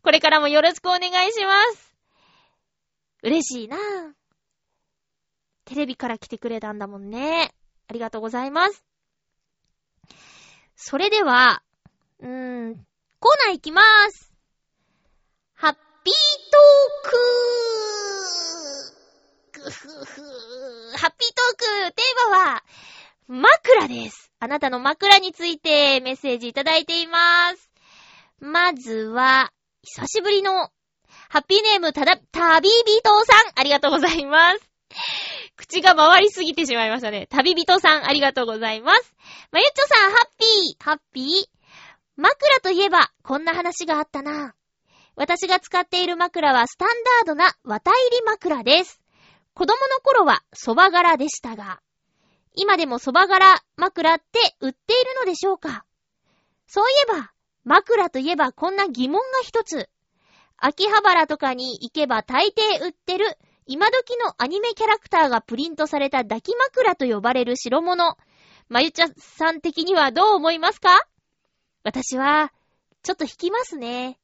[0.02, 1.94] これからもよろしくお願いします。
[3.22, 3.80] 嬉しいなぁ。
[5.64, 7.54] テレビから来てくれたんだもんね。
[7.88, 8.84] ありがとうございます。
[10.76, 11.62] それでは、
[12.20, 12.74] うーん、
[13.18, 14.25] コーナー行きまーす。
[16.06, 16.14] ハッピー
[16.52, 20.22] トークふふ
[20.98, 22.62] ハッピートークテーマは、
[23.26, 24.30] 枕です。
[24.38, 27.18] あなたの枕についてメッセージいただいていま
[27.56, 27.70] す。
[28.38, 29.50] まずは、
[29.82, 30.70] 久しぶりの、
[31.28, 34.60] ハッピーネームただ、旅人さん、ありがとうございます。
[35.56, 37.26] 口が回りすぎてしまいましたね。
[37.26, 39.12] 旅人さん、ありがとうございます。
[39.50, 41.26] まゆっちょさん、ハッピー、ハッピー。
[42.14, 44.55] 枕といえば、こんな話があったな。
[45.16, 46.88] 私が使っている枕はスタン
[47.24, 49.00] ダードな綿入り枕です。
[49.54, 51.80] 子供の頃は蕎麦柄でしたが、
[52.54, 54.24] 今でも蕎麦柄枕って
[54.60, 55.86] 売っているのでしょうか？
[56.66, 57.32] そういえば、
[57.64, 59.88] 枕といえばこんな疑問が一つ。
[60.58, 68.16] 秋葉原とかに行けば大抵売ってる今時のアニメキャラクターがプリントされた抱き枕と呼ばれる代物。
[68.68, 70.90] まゆちゃさん的にはどう思いますか？
[71.84, 72.52] 私は、
[73.02, 74.18] ちょっと引きますね。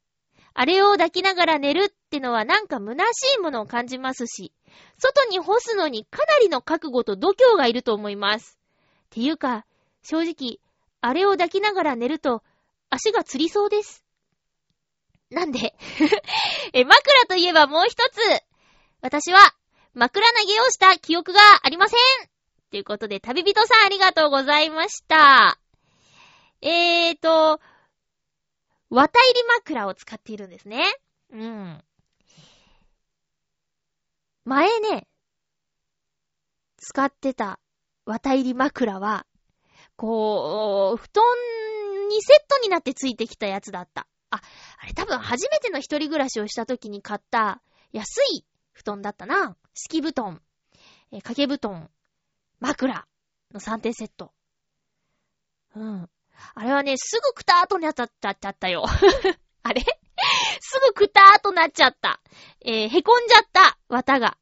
[0.54, 4.52] あれを抱きながら寝るってのはなんか虚しいものを感じますし、
[4.98, 8.58] 外に干すのにかなりの覚悟と度胸がいると思います。
[9.06, 9.64] っていうか、
[10.02, 10.58] 正直、
[11.00, 12.42] あれを抱きながら寝ると、
[12.90, 14.04] 足がつりそうです。
[15.30, 15.74] なんで
[16.74, 18.20] え、枕といえばもう一つ。
[19.00, 19.54] 私は
[19.94, 21.98] 枕投げをした記憶がありません
[22.70, 25.58] ということで、旅人さんありがとうございました。
[26.60, 27.60] えーと、
[28.92, 30.84] 綿入り枕を使っているんですね。
[31.32, 31.82] うん。
[34.44, 35.08] 前ね、
[36.76, 37.58] 使ってた
[38.04, 39.24] 綿入り枕は、
[39.96, 41.24] こう、布団
[42.10, 44.06] にセットになってついてきたやつだった。
[44.28, 44.42] あ、
[44.76, 49.56] あれ多分初めての一人暮らしをした時に買った安い布団だったな。
[49.72, 50.42] 敷布団、
[51.12, 51.88] え掛け布団、
[52.60, 53.06] 枕
[53.54, 54.34] の3点セット。
[55.76, 56.10] うん。
[56.54, 58.84] あれはね、すぐくたーとなっちゃったよ。
[59.62, 59.82] あれ？
[60.60, 62.20] すぐくたーとなっちゃった。
[62.64, 64.38] えー、へこんじゃった、綿が。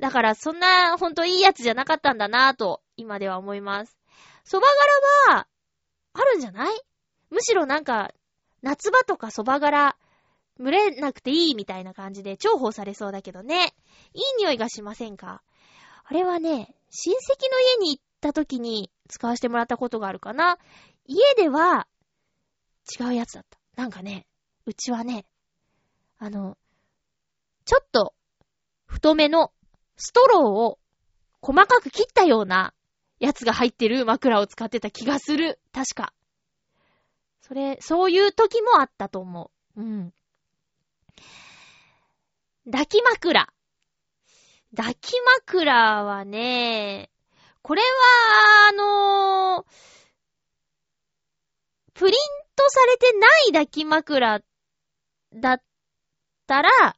[0.00, 3.96] だから、そんな、ほんといいやつじゃなかったんだなぁと、今では思います。
[4.44, 4.66] 蕎麦
[5.28, 5.48] 柄は、
[6.12, 6.82] あるんじゃない？
[7.30, 8.12] むしろなんか、
[8.62, 9.96] 夏場とか蕎麦柄、
[10.58, 13.74] 蒸れなくていいみたいな感じで重宝されそうだけどね。
[14.12, 15.42] いい匂いがしませんか？
[16.04, 20.58] あれはね、親戚の家に行った時に使わせてもらったことがあるかな。
[21.06, 21.86] 家では
[23.00, 23.58] 違うやつだった。
[23.76, 24.26] なんかね、
[24.66, 25.26] うちはね、
[26.18, 26.56] あの、
[27.64, 28.14] ちょっと
[28.86, 29.52] 太めの
[29.96, 30.78] ストローを
[31.40, 32.72] 細かく切ったような
[33.18, 35.60] やつが入ってる枕を使ってた気がする。
[35.72, 36.12] 確か。
[37.40, 39.80] それ、そういう時もあったと思う。
[39.80, 40.14] うん。
[42.64, 43.52] 抱き枕。
[44.74, 45.12] 抱き
[45.46, 47.10] 枕はね、
[47.62, 47.88] これは、
[48.70, 49.66] あのー、
[51.94, 52.14] プリン
[52.56, 54.40] トされてない抱き枕
[55.34, 55.62] だっ
[56.46, 56.96] たら、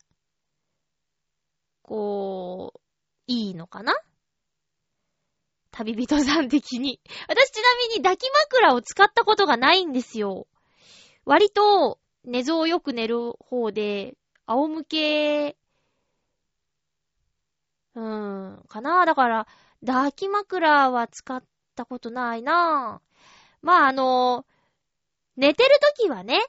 [1.83, 2.81] こう、
[3.27, 3.95] いいのかな？
[5.71, 7.01] 旅人さん的に。
[7.29, 10.47] 私ちなみに抱き枕を使ったことがないんですよ。
[11.27, 15.57] 割と寝相よく寝る方で、仰向け、
[17.95, 19.05] うーん、かな？
[19.05, 19.47] だから、
[19.85, 21.43] 抱き枕は使っ
[21.75, 23.19] たことないなぁ
[23.63, 24.47] まあ、あの、
[25.37, 26.41] 寝てるときはね、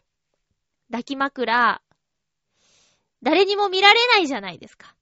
[0.90, 1.82] 抱き枕、
[3.22, 4.96] 誰にも見られないじゃないですか。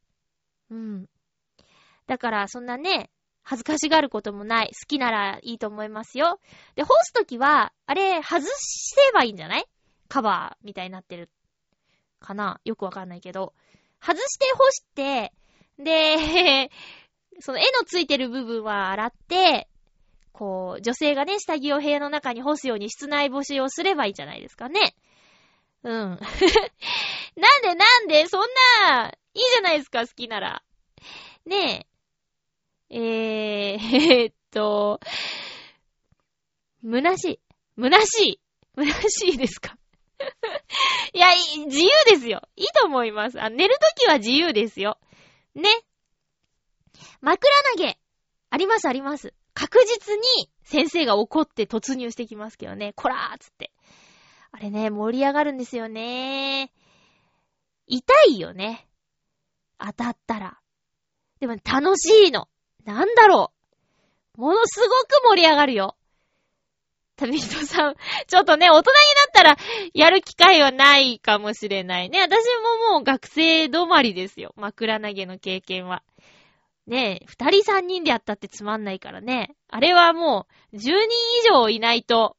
[0.71, 1.09] うん。
[2.07, 3.11] だから、そんなね、
[3.43, 4.71] 恥ずかしがることもない。
[4.73, 6.39] 好きならいいと思いますよ。
[6.75, 9.65] で、干すときは、あれ、外せばいいんじゃない？
[10.07, 11.29] カバーみたいになってる。
[12.19, 12.59] かな？
[12.65, 13.53] よくわかんないけど。
[14.01, 15.33] 外して干して、
[15.77, 16.71] で、
[17.41, 19.67] その絵のついてる部分は洗って、
[20.37, 24.93] こう、女性がね、下着を部屋の中に干すように室内干しをすればいいじゃないですかね。
[25.83, 25.91] うん。
[27.37, 28.41] なんでなんでそん
[28.89, 30.61] な、いいじゃないですか、好きなら。
[31.45, 31.87] ね
[32.89, 32.97] え。
[32.97, 34.99] えー、え、っと、
[36.83, 37.39] 虚しい。
[37.79, 38.39] 虚しい。
[38.75, 39.77] 虚しいですか？
[41.13, 41.29] いや、
[41.67, 42.41] 自由ですよ。
[42.57, 43.41] いいと思います。
[43.41, 44.97] あ寝るときは自由ですよ。
[45.55, 45.69] ね。
[47.21, 47.97] 枕投げ。
[48.49, 49.33] ありますあります。
[49.55, 52.93] 確実に先生が怒って突入してきますけどね。
[52.95, 53.71] こらーつって。
[54.51, 56.71] あれね、盛り上がるんですよね。
[57.87, 58.87] 痛いよね。
[59.79, 60.59] 当たったら。
[61.39, 62.47] でも楽しいの。
[62.83, 63.51] なんだろ
[64.37, 64.41] う。
[64.41, 65.95] ものすごく盛り上がるよ。
[67.15, 67.95] 旅人さん、
[68.27, 68.91] ちょっとね、大人にな
[69.29, 69.57] ったら、
[69.93, 72.19] やる機会はないかもしれないね。
[72.19, 72.43] 私
[72.89, 74.53] ももう学生止まりですよ。
[74.57, 76.03] 枕投げの経験は。
[76.87, 79.55] ねえ、二人三人でやったってつまんないからね。
[79.69, 82.37] あれはもう、十人以上いないと、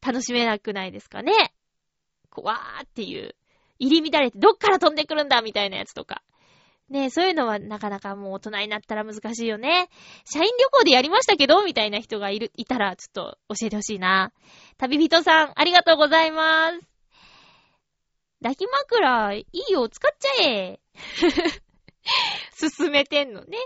[0.00, 1.54] 楽しめなくないですかね。
[2.30, 3.36] こわーっていう、
[3.78, 6.22] 入り乱れてどっから飛んでくるんだみたいなやつとか。
[6.88, 9.90] ねえそういうのはなかなかもう大人になったら難しいよね。
[10.24, 14.32] 社員旅行でやりましたけどみたいな人がいる、いたらちょっと教えてほしいな。
[14.78, 16.80] 旅人さん、ありがとうございます。
[18.42, 20.80] 抱き枕、いいよ、使っちゃえ。
[22.56, 23.58] 進めてんのね。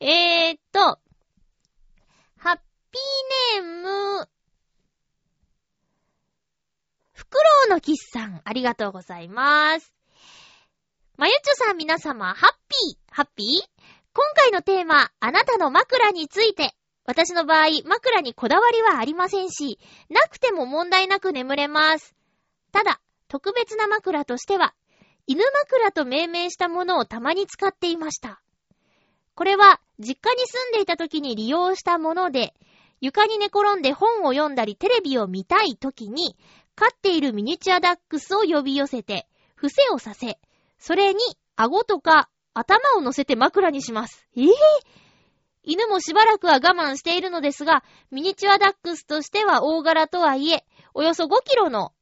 [0.00, 0.98] えー、っと、
[2.38, 2.56] ハッ
[2.90, 4.28] ピーネーム、
[7.12, 9.92] フクロウのキスさん、ありがとうございます。
[11.16, 13.46] まゆちょさん皆様、ハッピー、ハッピー？
[14.12, 16.74] 今回のテーマ、あなたの枕について。
[17.06, 22.14] 私の場合、枕にこだわりはありませんし、なくても問題なく眠れます。
[22.72, 24.74] ただ、特別な枕としては、
[25.30, 28.42] 犬枕と命名したものをたまに使っていました。
[29.36, 32.52] これは、実家に住んでいた時に利用したもので、
[33.00, 36.36] 床に寝転んで本を読んだりテレビを見たい時に、
[36.74, 40.40] 飼っているミニチュアダックスを呼び寄せて、伏せをさせ、
[40.80, 41.20] それに
[41.54, 44.26] 顎とか頭を乗せて枕にします。
[44.36, 44.48] えぇ、ー、
[45.62, 51.92] 犬もしばらくは我慢しているのですが、ミニチュアダックスとしては大柄とはいえ、およそ5キロの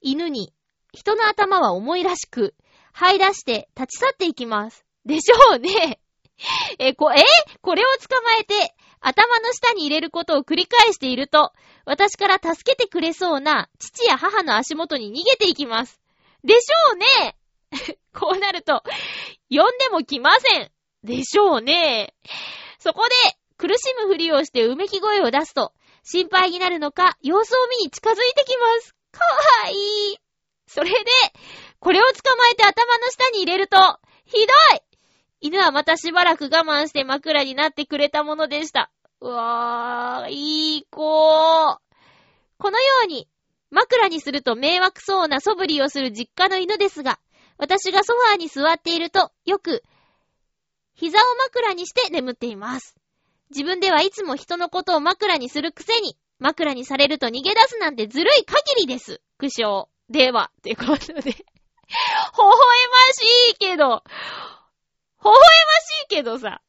[0.00, 0.54] 犬に
[0.92, 2.54] 人の頭は重いらしく、
[2.94, 4.84] 這い出して立ち去っていきます。
[5.04, 6.00] でしょうね。
[6.78, 7.22] え、こ、え？
[7.60, 11.52] これを捕まえて、頭の下に入れることを繰り返していると、
[11.84, 16.00] 私から助けてくれそうな父や母の足元に逃げていきます。
[16.44, 17.36] でしょうね
[18.14, 18.82] こうなると、
[19.48, 20.70] 呼んでも来ません。
[21.02, 22.14] でしょうね。
[22.78, 23.14] そこで、
[23.56, 25.72] 苦しむふりをしてうめき声を出すと、
[26.02, 28.94] 心配になるのか、様子を見に近づいてきます。
[29.12, 29.20] か
[29.64, 30.18] わいい。
[30.66, 30.96] それで、
[31.80, 33.76] これを捕まえて頭の下に入れると、
[34.26, 34.80] ひどい
[35.40, 38.90] 犬はまたしばらく我慢して枕になってくれたものでした。
[39.20, 43.26] うわー、いい子このように、
[43.70, 47.18] 枕にすると迷惑そうな素振りをする実家の犬ですが、
[47.56, 49.82] 私がソファーに座っていると、よく、
[50.94, 52.96] 膝を枕にして眠っています。
[53.50, 59.22] 自分ではいつも人のことを枕にするくせに、枕にされると逃げ出すなんてずるい限りです。
[59.38, 59.86] 苦笑。
[60.10, 61.34] では、ってことで。
[62.36, 62.54] 微笑
[62.88, 66.62] ましいけど、微笑ましいけどさ。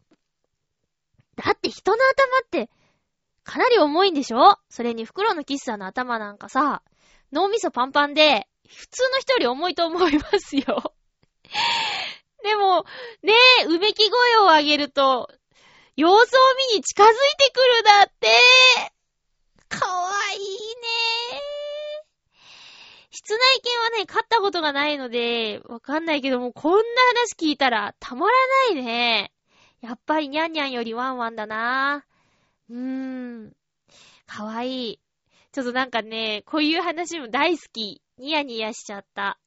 [1.37, 2.69] だって人の頭って、
[3.43, 4.57] かなり重いんでしょ？
[4.69, 6.83] それに袋のキスさんの頭なんかさ、
[7.31, 10.93] 脳みそパンパンで、普通の人より重いと思いますよ。
[12.43, 12.85] でも、
[13.21, 15.29] ねえ、うめき声を上げると、
[15.95, 18.27] 様子を見に近づいてくるだって。
[19.69, 20.47] かわいいね
[21.33, 21.50] え。
[23.11, 26.79] 室内犬はね、飼ったことがないので、わかんないけども、こんな
[27.13, 28.33] 話聞いたらたまら
[28.73, 29.33] ないね。
[29.81, 32.05] やっぱりニャンニャンよりワンワンだな。
[32.69, 33.53] うーん。
[34.27, 34.99] かわいい。
[35.51, 38.01] ちょっとなんかね、こういう話も大好き。
[38.17, 39.37] ニヤニヤしちゃった。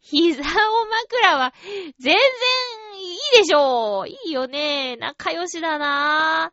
[0.00, 1.52] 膝を枕は、
[1.98, 2.14] 全然
[3.02, 4.06] いいでしょ。
[4.06, 4.96] いいよね。
[4.98, 6.52] 仲良しだな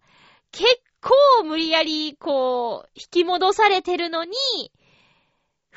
[0.52, 0.66] 結
[1.02, 4.36] 構無理やり、こう、引き戻されてるのに、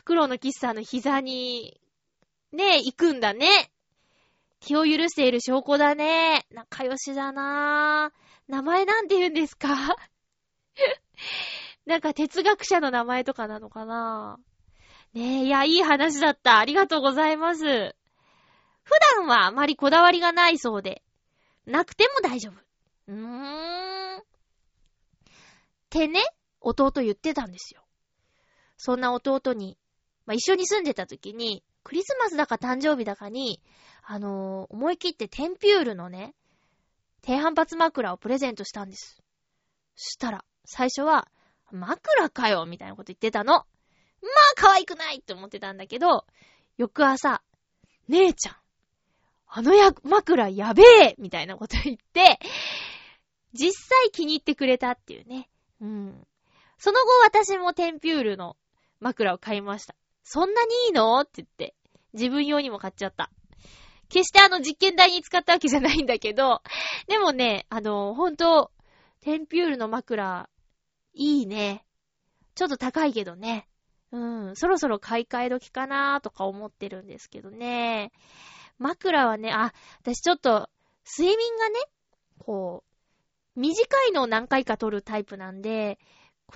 [0.08, 1.78] 袋の喫茶の膝に、
[2.50, 3.70] ねえ、行くんだね。
[4.58, 6.46] 気を許している証拠だね。
[6.50, 9.68] 仲良しだなぁ名前なんて言うんですか？
[11.84, 14.38] なんか哲学者の名前とかなのかな？
[15.14, 16.58] ぁねえ、いや、いい話だった。
[16.58, 17.62] ありがとうございます。
[17.62, 17.94] 普
[19.18, 21.02] 段はあまりこだわりがないそうで、
[21.66, 22.54] なくても大丈夫。
[23.08, 24.18] うーん。
[24.20, 24.24] っ
[25.90, 26.22] てね、
[26.62, 27.84] 弟言ってたんですよ。
[28.78, 29.77] そんな弟に、
[30.28, 33.62] まあ、一緒に住んでた時に、クリスマスだか誕生日だかに、
[34.02, 36.34] あのー、思い切ってテンピュールのね、
[37.22, 39.22] 低反発枕をプレゼントしたんです。
[39.96, 41.28] そしたら、最初は、
[41.72, 43.54] 枕かよみたいなこと言ってたの。
[43.54, 43.64] まあ
[44.54, 46.26] 可愛くないって思ってたんだけど、
[46.76, 47.42] 翌朝、
[48.08, 48.56] 姉ちゃん、
[49.46, 52.38] あのや、枕やべえみたいなこと言って、
[53.54, 55.48] 実際気に入ってくれたっていうね。
[55.80, 56.26] うん。
[56.76, 58.58] その後私もテンピュールの
[59.00, 59.94] 枕を買いました。
[60.30, 61.18] そんなにいいの？
[61.20, 61.74] って言って、
[62.12, 63.30] 自分用にも買っちゃった。
[64.10, 66.60] 決してあの実験台に使ったわけじゃないんだけど、
[67.06, 68.70] でもね、あの、ほんと、
[69.22, 70.50] テンピュールの枕、
[71.14, 71.82] いいね。
[72.54, 73.70] ちょっと高いけどね。
[74.12, 78.12] うん、そろそろ買い替え時かなーとか思ってるんですけどね。
[78.76, 80.68] 枕はね、あ、私ちょっと、
[81.10, 81.80] 睡眠がね、
[82.38, 82.84] こ
[83.56, 85.98] う、短いのを何回か取るタイプなんで、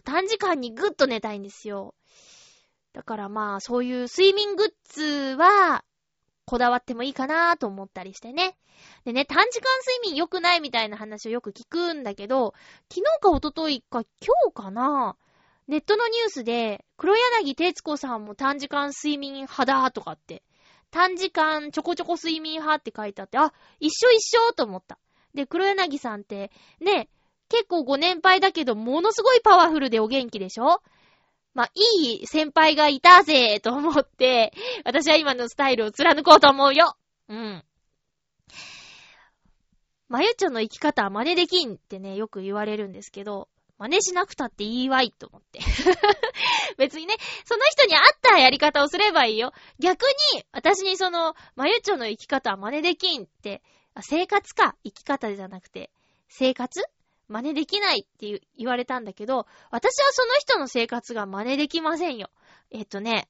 [0.05, 1.95] 短時間にぐっと寝たいんですよ。
[2.93, 5.85] だからまあ、そういう睡眠グッズは、
[6.45, 8.57] こだわってもいいかなと思ったりしてね。
[9.05, 12.55] でね、短時間睡眠良くないみたいな話をよく聞くんだけど、
[12.93, 15.17] 昨日か一昨日か今日かな
[15.69, 20.43] ネットのニュースで、黒柳徹子さんも短時間睡眠派だとかって、
[20.91, 24.99] 短時間ちょこちょこ睡眠派って書いてあって、あ、一緒一緒と思った。
[25.33, 26.51] で、黒柳さんって、
[26.81, 27.09] ね、
[27.49, 30.83] 結構ご年配だけど、ものすごいパワフルでお元気でしょ？
[31.55, 34.53] まあ、いい先輩がいたぜと思って、
[34.85, 36.97] 私は今のスタイルを貫こうと思うよ
[37.29, 37.65] うん。
[40.09, 45.59] まゆちょの生き方は真似できんってね、よく言われるんですけど、真似しなくたっていいわいと思って。
[46.79, 49.53] 別にね、その人に合ったやり方をすればいいよ。
[49.79, 50.03] 逆
[50.35, 53.63] に、私にその、まゆちょの生き方は真似できんって、
[54.01, 55.91] 生活か、生き方じゃなくて、
[56.29, 56.81] 生活
[57.33, 62.29] 真似できないって言われたんだけど、私はその人の生活が真似できませんよ。
[62.71, 63.29] えっとね、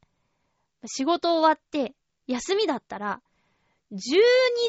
[0.86, 1.94] 仕事終わって、
[2.26, 3.22] 休みだったら、
[3.92, 3.96] 12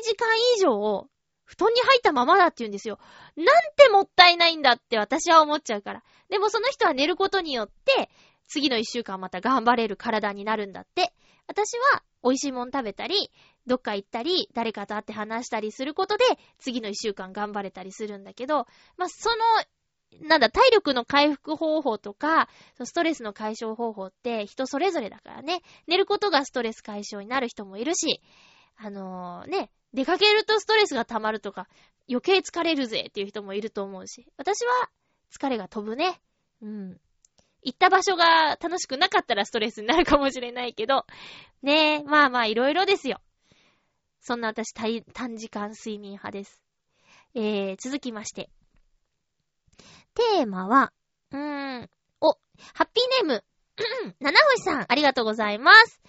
[0.03, 1.07] 時間以上
[1.45, 2.99] 布団に入ったままだって言うんですよ。
[3.35, 3.45] なん
[3.75, 6.03] てもったいないんだって私は思っちゃうから。
[6.29, 8.09] でもその人は寝ることによって、
[8.47, 11.13] 次の一週間また頑張れる体になるんだって。
[11.47, 13.31] 私は美味しいもん食べたり、
[13.65, 16.23] どっか行ったり、誰かと会って話したりすることで、
[16.59, 22.49] 次の一週間頑張れたりするんだけど、まあ、その、なんだ、体力の回復方法とか、
[22.83, 25.61] ストレスの解消方法って人それぞれだからね。
[25.87, 28.21] 寝ることがストレス解消になる人もいるし、
[28.75, 31.67] あのー、ね、出かけるとストレスが溜まるとか、
[32.09, 34.89] 余計疲れるぜっていう人もいると思うし、私は
[35.31, 36.19] 疲れが飛ぶね。
[36.61, 36.99] うん。
[37.63, 41.05] 行った場所が楽しくなかったらストレスになるかもしれないけど、
[41.61, 43.21] ねえ、まあまあいろいろですよ。
[44.23, 46.63] そんな私短時間睡眠派です。
[47.35, 48.49] えー、続きまして。
[50.15, 50.93] テーマは、
[51.31, 51.89] うーん、
[52.21, 52.37] お、
[52.73, 53.43] ハッピーネーム、
[54.21, 56.01] 七星さん、ありがとうございます。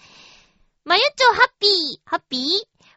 [0.84, 1.70] まゆっちょ、ハッピー、
[2.04, 2.40] ハッピー？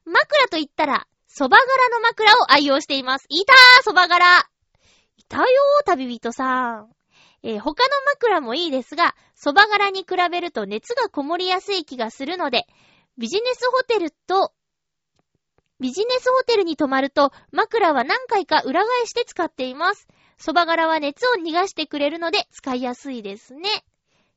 [0.06, 3.26] 枕と言ったら、蕎麦柄の枕を愛用しています。
[3.30, 4.48] いたー、蕎麦柄
[5.18, 6.92] いたよー、旅人さん。
[7.42, 12.68] えー、他の枕もいいですが、蕎麦柄に比べると熱がこもりやすい気がするので、
[13.18, 14.54] ビジネスホテルと、
[15.80, 20.08] ビジネスホテルに泊まると枕は何回か裏返して使っています。
[20.40, 23.70] 蕎麦柄は熱を逃がしてくれるので使いやすいですね。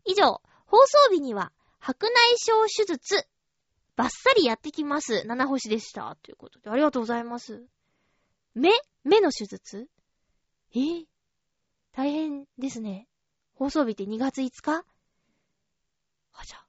[0.04, 3.26] 以上、放送日には白内障手術、
[3.96, 5.24] バッサリやってきます。
[5.26, 6.16] 七星でした。
[6.22, 7.62] ということで、ありがとうございます。
[8.54, 8.70] 目？
[9.04, 9.88] 目の手術？
[10.74, 11.04] え、
[11.92, 13.08] 大変ですね。
[13.54, 14.84] 放送日って2月5日？
[16.32, 16.64] あ、じゃ。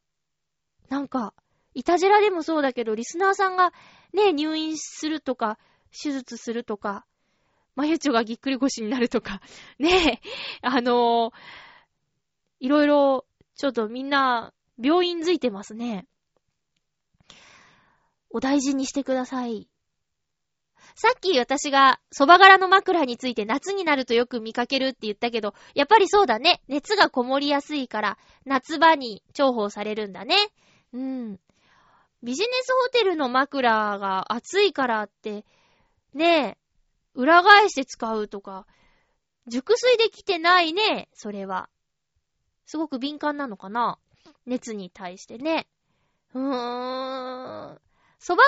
[0.90, 1.34] なんか、
[1.74, 3.72] いたじらでもそうだけど、リスナーさんが
[4.14, 5.58] ね、入院するとか、
[5.92, 7.06] 手術するとか、
[7.76, 9.42] まゆちょがぎっくり腰になるとか、
[9.80, 10.30] ねえ、
[10.62, 11.34] あのー、
[12.60, 16.08] いろいろ、ちょっとみんな、病院づいてますね。
[18.30, 19.68] お大事にしてください。
[20.96, 26.62] さっき私が蕎麦柄の枕について夏になるとよく見かけるって言ったけど、やっぱりそうだね。
[26.68, 30.36] 熱がこもりやすいから、夏場に重宝されるんだね。
[30.94, 31.40] うん。
[32.24, 35.46] ビジネスホテルの枕が暑いからって、
[36.14, 36.58] ねえ、
[37.16, 38.68] 裏返して使うとか、
[39.48, 41.70] 熟睡できてないね、それは。
[42.66, 43.98] すごく敏感なのかな
[44.46, 45.68] 熱に対してね。
[46.34, 47.82] うーん。
[48.20, 48.44] 蕎麦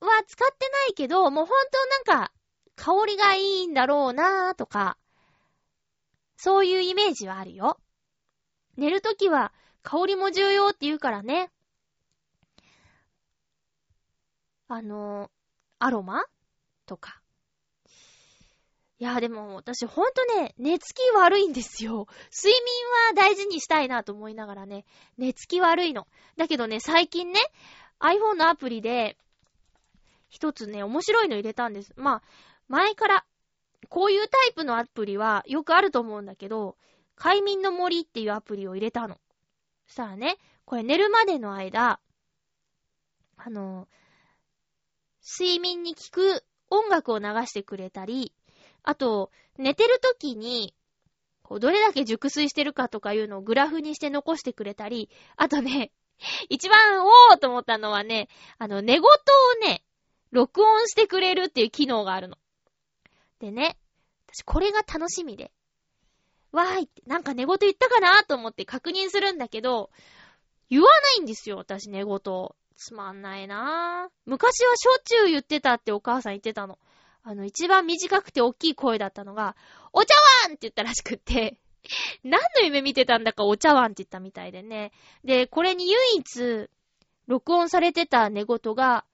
[0.00, 1.70] 柄は使ってないけど、もうほん
[2.04, 2.32] となんか、
[2.76, 4.96] 香りがいいんだろうなーとか、
[6.36, 7.80] そういうイメージはあるよ。
[8.76, 11.50] 寝るときは香りも重要って言うからね。
[14.68, 15.30] あの、
[15.78, 16.24] アロマ？
[16.86, 17.20] とか。
[18.98, 22.06] いや、でも私ほんとね、寝つき悪いんですよ。
[22.34, 24.86] 睡眠は大事にしたいなと思いながらね、
[25.18, 26.08] 寝つき悪いの。
[26.36, 27.40] だけどね、最近ね、
[28.00, 29.16] iPhone のアプリで、
[30.28, 31.92] 一つね、面白いの入れたんです。
[31.96, 32.22] まあ、
[32.68, 33.24] 前から、
[33.88, 36.76] こういうタイプのアプリはよくあると思うんだけど、
[37.14, 39.20] 快眠の森っていうアプリを入れたの。
[39.86, 42.00] そしたらね、これ寝るまでの間、
[43.36, 43.86] あの、
[45.26, 48.32] 睡眠に効く音楽を流してくれたり、
[48.84, 50.74] あと、寝てる時に、
[51.48, 55.92] どれだけ熟睡してるかとかいうのをグラフにして残してくれたり、あとね、
[56.48, 59.08] 一番おーと思ったのはね、あの、寝言を
[59.60, 59.84] ね、
[60.30, 62.36] 録音してくれるっていう機能があるの。
[63.38, 63.76] でね、
[64.32, 65.52] 私これが楽しみで。
[66.52, 69.90] わーいって、なんか寝言言ったかなと思って確認するんだけど、
[70.70, 72.20] 言わないんですよ、私寝言。
[72.76, 74.12] つまんないなぁ。
[74.26, 76.78] 昔はしょっちゅう言ってたってお母さん言ってたの。
[77.22, 79.56] あの、一番短くて大きい声だったのが、
[79.92, 80.14] お茶
[80.44, 81.58] 碗って言ったらしくって、
[82.22, 84.92] 何の夢見てたんだかお茶碗って言ったみたいでね。
[85.24, 86.68] で、これに唯一、
[87.26, 89.04] 録音されてた寝言が、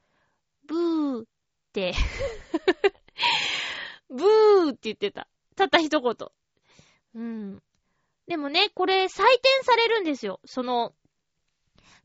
[0.66, 1.26] ブーっ
[1.72, 1.94] て、
[4.10, 5.28] ブーって言ってた。
[5.56, 6.16] たった一言。
[7.14, 7.62] うん。
[8.26, 10.40] でもね、これ採点されるんですよ。
[10.44, 10.94] その、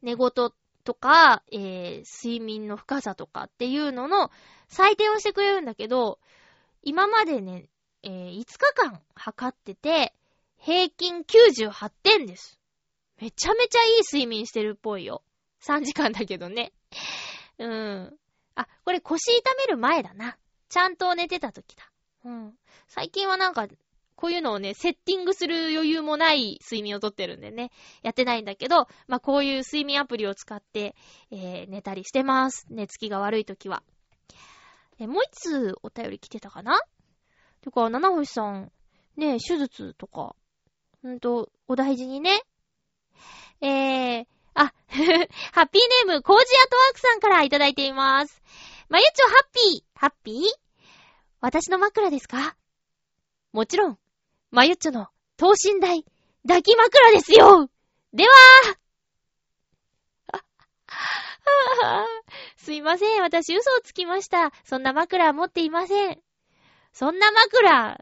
[0.01, 0.31] 寝言
[0.87, 4.31] とか、えー、睡眠の深さとかっていうのの
[4.69, 6.17] 採点をしてくれるんだけど、
[6.81, 7.65] 今までね、
[8.03, 10.13] えー、5日間測ってて、
[10.57, 12.57] 平均98点です。
[13.19, 15.23] めちゃめちゃいい睡眠してるっぽいよ。
[15.61, 16.71] 3時間だけどね。
[17.59, 18.17] うん。
[18.55, 20.37] あ、これ腰痛める前だな。
[20.69, 21.91] ちゃんと寝てた時だ。
[22.23, 22.53] うん。
[22.87, 23.67] 最近はなんか、
[24.17, 30.95] こういうのをね、セッティングする余裕もない睡眠をとってるんでね、やってないんだけど、まあ、こういう睡眠アプリを使って、
[31.31, 32.65] えー、寝たりしてます。
[32.69, 33.83] 寝つきが悪い時は。
[34.99, 36.81] え、もう一つお便り来てたかな？
[37.61, 38.71] てか、七星さん、
[39.15, 40.35] ね、手術とか、
[41.07, 42.41] んと、お大事にね。
[43.61, 44.73] えー、あ、
[45.53, 48.41] ハッピーネーム、コージアトワークさんからいただいています。
[48.89, 50.43] まゆちょハッピー、ハッピー？
[51.39, 52.55] 私の枕ですか？
[53.53, 53.99] もちろん、
[54.51, 56.03] まゆっちょの等身大
[56.47, 57.69] 抱き枕ですよ
[58.13, 58.31] では
[62.57, 63.21] すいません。
[63.21, 64.51] 私嘘をつきました。
[64.63, 66.19] そんな枕持っていません。
[66.93, 67.97] そんな枕、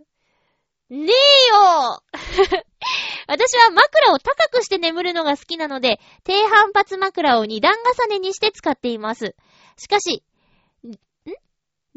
[0.90, 2.04] ねえよ
[3.28, 9.36] 私は枕を高くして眠るのが好きなので、低反発枕を二段重ねにして使っています。
[9.78, 10.24] しかし、
[10.84, 10.92] ん？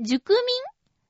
[0.03, 0.43] 熟眠？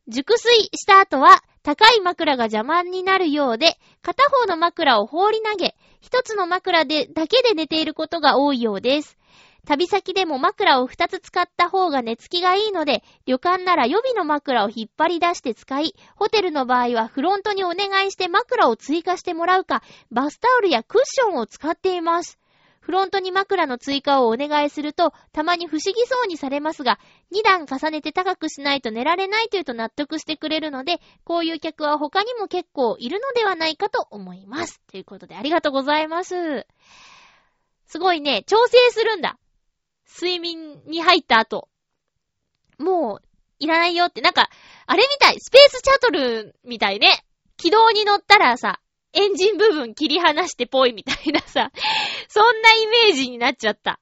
[0.09, 9.19] 熟睡した後は、高い枕が邪魔になるようで、片方の枕を放り投げ、一つの枕で、だけで寝ていることが多いようです。
[9.67, 22.39] 旅先でも枕を二つ使った方が寝つきがいいので、旅館なら予備の枕を引っ張り出して使い、ホテルの場合はフロントにお願いして枕を追加してもらうか、バスタオルやクッションを使っています。
[22.89, 26.99] フロントに枕の追加をお願いすると、たまに不思議そうにされますが、
[27.35, 34.81] 2段重ねて高くしないと寝られないというと納得してくれるので、こういう客は他にも結構いるのではないかと思います。
[34.91, 36.67] ということでありがとうございます。
[37.89, 39.39] すごいね、調整するんだ。
[40.11, 41.69] 睡眠に入った後。
[42.79, 43.23] もう、
[43.59, 44.49] いらないよって、なんか、
[44.87, 47.23] あれみたい、スペースチャトルみたいね。
[47.59, 48.81] 軌道に乗ったらさ、
[49.13, 51.71] エンジン部分切り離してぽいみたいなさ、
[52.29, 54.01] そんなイメージになっちゃった。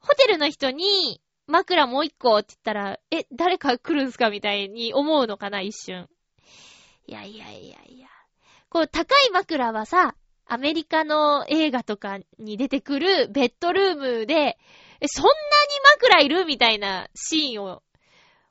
[0.00, 4.30] ホテルの人に、枕もう一個って言ったら、え、誰か来るんすか？
[4.30, 6.08] みたいに思うのかな、一瞬。
[7.06, 8.08] いやいやいやいや。
[8.68, 14.58] こう、高い枕はさ、アメリカの映画とかに出てくるベッドルームで、
[15.00, 15.36] え、そんなに
[15.94, 16.44] 枕いる？
[16.46, 17.82] みたいなシーンを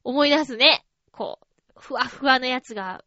[0.03, 0.85] 思い出すね。
[1.11, 1.39] こ
[1.75, 3.03] う、ふわふわのやつが、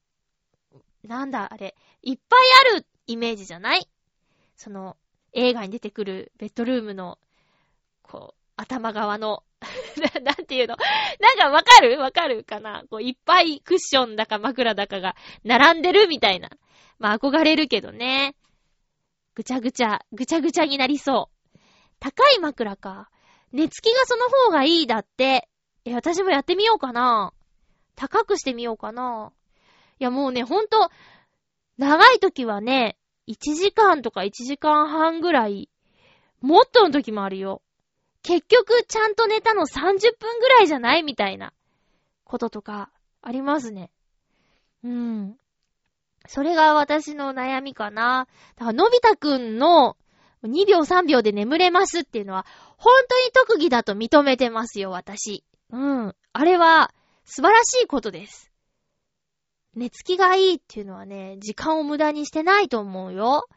[1.02, 2.40] なんだあれ、いっぱい
[2.74, 3.88] あるイメージじゃない？
[4.56, 4.96] その、
[5.32, 7.18] 映画に出てくるベッドルームの、
[8.02, 9.44] こう、頭側の
[10.22, 10.76] な、んていうの？
[11.20, 11.98] なんかわかる？
[11.98, 12.84] わかるかな？
[12.90, 16.50] こう、いっぱいクッションだか枕だかが並んでるみたいな。
[16.98, 18.34] まあ、憧れるけどね。
[19.34, 21.58] ぐちゃぐちゃ、ぐちゃぐちゃになりそう。
[22.00, 23.10] 高い枕か？
[23.52, 25.48] 寝つきがその方がいいだって。
[25.84, 27.32] え、私もやってみようかな。
[27.96, 29.32] 高くしてみようかな。
[29.98, 30.90] いや、もうね、ほんと、
[31.78, 32.98] 長い時はね、
[33.28, 35.70] 1時間とか1時間半ぐらい、
[36.40, 37.62] もっとの時もあるよ。
[38.22, 41.02] 結局、ちゃんと寝たの30分ぐらいじゃない？
[41.02, 41.52] みたいな、
[42.24, 42.90] こととか、
[43.22, 43.90] ありますね。
[44.82, 45.36] うん。
[46.26, 48.26] それが私の悩みかな。
[48.56, 49.96] だから、のび太くんの
[50.42, 52.44] 2秒3秒で眠れますっていうのは、
[52.76, 55.44] 本当に特技だと認めてますよ、私。
[55.70, 56.14] うん。
[56.32, 56.92] あれは、
[57.24, 58.47] 素晴らしいことです。
[59.74, 63.48] 寝つきがいいっていうのはね、時間を無駄にしてないと思うよ。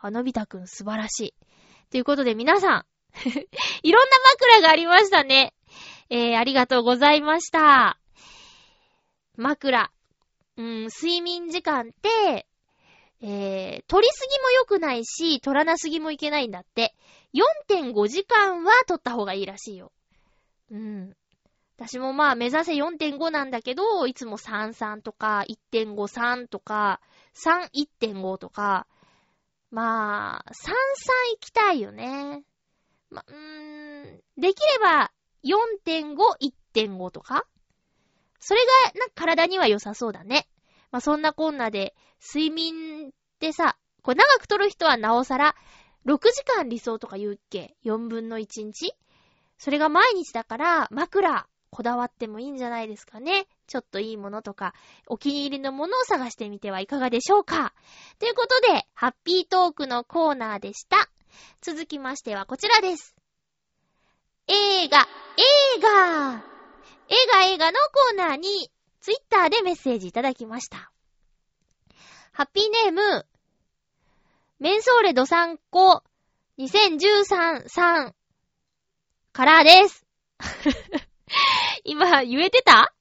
[0.00, 1.34] あのび太くん素晴らしい。
[1.90, 2.84] ということで皆さん
[3.82, 5.54] いろんな枕がありましたね。
[6.10, 7.98] えー、ありがとうございました。
[9.36, 9.90] 枕。
[10.56, 12.46] うん、睡眠時間って、
[13.20, 16.94] えー、取りすぎも良くないし、取らなすぎもいけないんだって。
[17.68, 19.90] 4.5時間は取った方がいいらしいよ。
[20.70, 21.16] うん。
[21.76, 27.00] 私もまあ目指せ4.5なんだけど、いつも33とか1.53とか
[27.34, 28.86] 31.5とか、
[29.70, 30.54] まあ、33
[31.32, 32.44] 行きたいよね。
[33.10, 35.10] ま、うーん、できれば
[35.42, 36.16] 4.5、
[36.74, 37.44] 1.5とか
[38.38, 38.60] それ
[38.92, 40.46] が、な、体には良さそうだね。
[40.92, 43.10] まあ、そんなこんなで、睡眠っ
[43.40, 45.56] てさ、これ長く取る人はなおさら、
[46.06, 48.92] 6時間理想とか言うっけ ?4 分の1日？
[49.58, 53.48] それが毎日だから、枕、こだわってもいいんじゃないですかね。
[53.66, 54.74] ちょっといいものとか、
[55.08, 57.74] お気に入りのものを探してみてはいかがでしょうか。
[58.20, 61.10] ということで、ハッピートークのコーナーでした。
[61.62, 63.16] 続きましてはこちらです。
[64.46, 66.44] 映画、映画
[67.08, 68.70] 映画映画のコーナーに、
[69.00, 70.92] ツイッターでメッセージいただきました。
[72.30, 73.26] ハッピーネーム、
[74.60, 76.04] メンソーレドサンコ
[76.58, 78.14] 2013さん
[79.32, 80.06] からです。
[81.84, 82.92] 今、言えてた？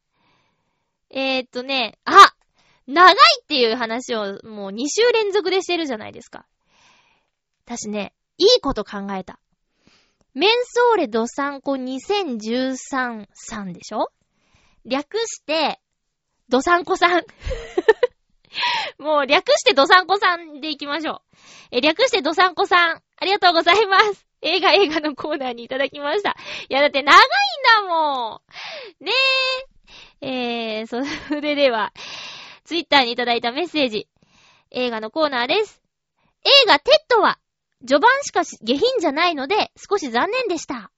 [1.10, 2.34] えー、っとね、あ
[2.88, 6.46] 長いっていう話をもう2週連続でしてるじゃないですか。
[7.66, 9.40] 私ね、いいこと考えた。
[10.34, 14.12] メンソーレドサンコ2013さんでしょ？
[14.86, 15.80] 略して、
[16.50, 17.24] ドサンコさん。
[18.98, 21.22] もう略してドサンコさんでいきましょう。
[21.72, 23.02] え、略してドサンコさん。
[23.18, 24.28] ありがとうございます。
[24.44, 26.36] 映画映画のコーナーにいただきました。
[26.70, 28.42] いや、だって長いんだも
[29.02, 29.06] ん。
[29.06, 29.12] ね
[30.22, 30.80] え。
[30.80, 31.02] えー、そ
[31.42, 31.94] れでは、
[32.64, 34.08] ツイッターにいただいたメッセージ。
[34.72, 35.82] 映画のコーナーです。
[36.44, 37.40] 映画テッドは、
[37.86, 40.92] 序盤しか下品じゃないので、少し残念でした。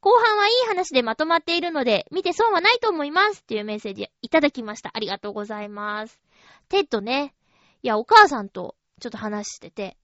[0.00, 3.40] 後半はいい話でまとまっているので、見て損はないと思います。
[3.40, 4.90] っていうメッセージいただきました。
[4.92, 6.20] ありがとうございます。
[6.68, 7.34] テッドね。
[7.82, 9.96] いや、お母さんとちょっと話してて、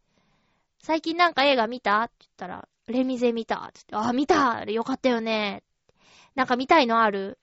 [0.83, 2.03] 最近なんか映画見た？
[2.03, 5.62] って言ったら、レミゼ見たって言って、あ、見たよかったよね。
[6.35, 7.39] なんか見たいのある？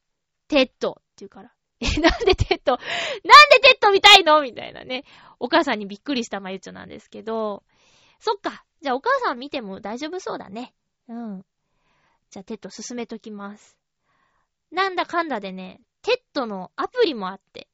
[0.47, 4.41] テッドって言うから、 え、なんでテッド、なんでテッド見たいの？
[4.41, 5.03] みたいなね。
[5.39, 7.63] お母さんにびっくりしたまゆちょなんですけど、
[8.19, 8.63] そっか。
[8.81, 10.73] じゃあお母さん見ても大丈夫そうだね。
[11.07, 11.45] うん。
[12.31, 13.77] じゃあテッド進めときます。
[14.71, 17.67] なんだかんだでね、テッドのアプリもあって。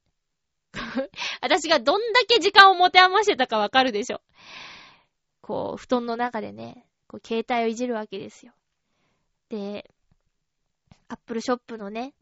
[1.41, 4.21] 私がどんだけ時間を持て余してたかわかるでしょ。
[5.43, 8.53] こう、布団の中でね、こう、携帯をいじるわけですよ。
[9.49, 9.91] で、
[11.09, 12.13] アップルショップのね、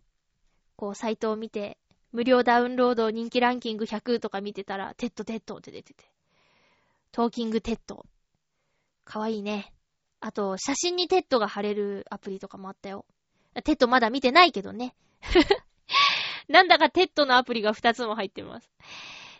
[0.76, 1.78] こう、サイトを見て、
[2.12, 6.04] 無料ダウンロード人気ランキング100とか見てたら、テッドテッドって出てて。
[7.12, 8.08] トーキングテッド。
[9.06, 9.72] かわいいね。
[10.20, 13.06] あと、写真にテッドが貼れるアプリとかもあったよ。
[13.64, 14.96] テッドまだ見てないけどね。
[16.50, 18.72] なんだかテッドのアプリが2つも入ってます。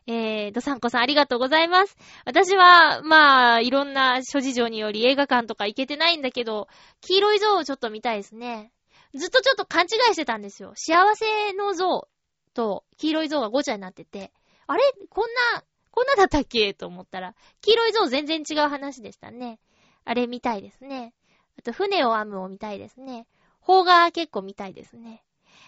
[0.08, 1.96] えー、ドサンコさんありがとうございます。
[2.26, 6.68] 私は、まあ、いろんな諸事情により映画館とか行けてないんだけど、
[7.02, 8.72] 黄色い像をちょっと見たいですね。
[9.14, 10.74] ずっとちょっと勘違いしてたんですよ。
[10.76, 12.08] 幸せの像
[12.54, 14.32] と黄色い像がごちゃになってて、
[14.68, 14.82] あれ？
[15.10, 16.74] こんな、こんなだったっけ？
[16.74, 19.60] と思ったら、黄色い像全然違う話でしたね。
[20.06, 21.14] あれ見たいですね。
[21.60, 23.28] あと、船を編むを見たいですね。
[23.66, 25.24] 邦画結構見たいですね。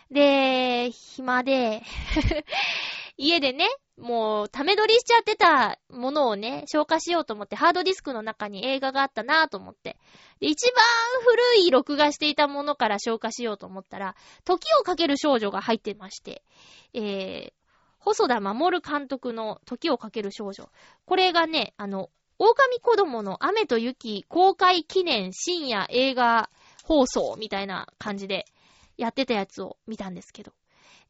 [0.09, 1.83] で、暇で
[3.17, 9.97] 家でね、もう、ため撮りしちゃってたものをね、消化しようと思って、ハードディスクの中に映画があったなぁと思って。
[10.39, 10.83] で、一番
[11.23, 16.43] 古い録画していたものから消化しようと思ったら、時をかける少女が入ってまして、
[16.93, 17.53] えー、
[17.99, 20.69] 細田守監督の時をかける少女。
[21.05, 22.09] これがね、あの、
[22.39, 26.49] 狼子供の雨と雪公開記念深夜映画
[26.83, 28.45] 放送みたいな感じで
[28.97, 30.51] やってたやつを見たんですけど。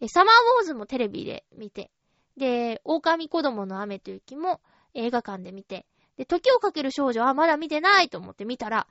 [0.10, 1.92] サマーウォーズもテレビで見て、
[2.38, 4.62] で、狼子供の雨と雪も
[4.94, 5.86] 映画館で見て、
[6.18, 8.88] で、時をかける少女はまだ見てないと思って見たら、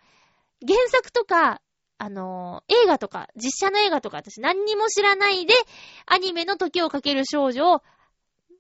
[0.66, 1.60] 原作とか、
[1.98, 5.54] あのー、映画とか、実写の映画とか私何にも知らないで、
[6.06, 7.82] アニメの時をかける少女を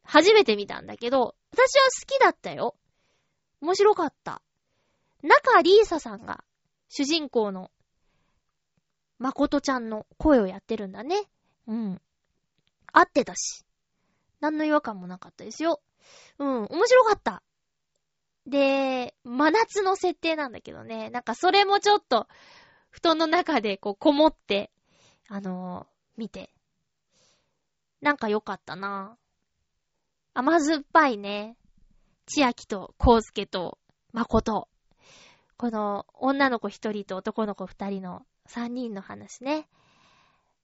[0.04, 2.76] 初めて見たんだけど、私は好きだったよ。
[3.60, 4.42] 面白かった。
[5.22, 6.44] 中リーサさんが
[6.88, 7.70] 主人公の
[9.18, 11.22] 誠ちゃんの声をやってるんだね。
[11.68, 12.02] うん。
[12.92, 13.64] 合ってたし。
[14.40, 15.80] 何の違和感もなかったですよ。
[16.38, 17.42] うん、面白かった。
[18.46, 21.10] で、真夏の設定なんだけどね。
[21.10, 22.26] なんかそれもちょっと、
[22.90, 24.70] 布団の中でこうこもって、
[25.28, 26.50] あのー、見て。
[28.00, 29.16] なんか良かったな
[30.34, 31.56] 甘酸っぱいね。
[32.26, 33.78] 千秋と康介と
[34.12, 34.68] 誠。
[35.56, 39.68] この女の子一人と男の子二人の三人の話ね。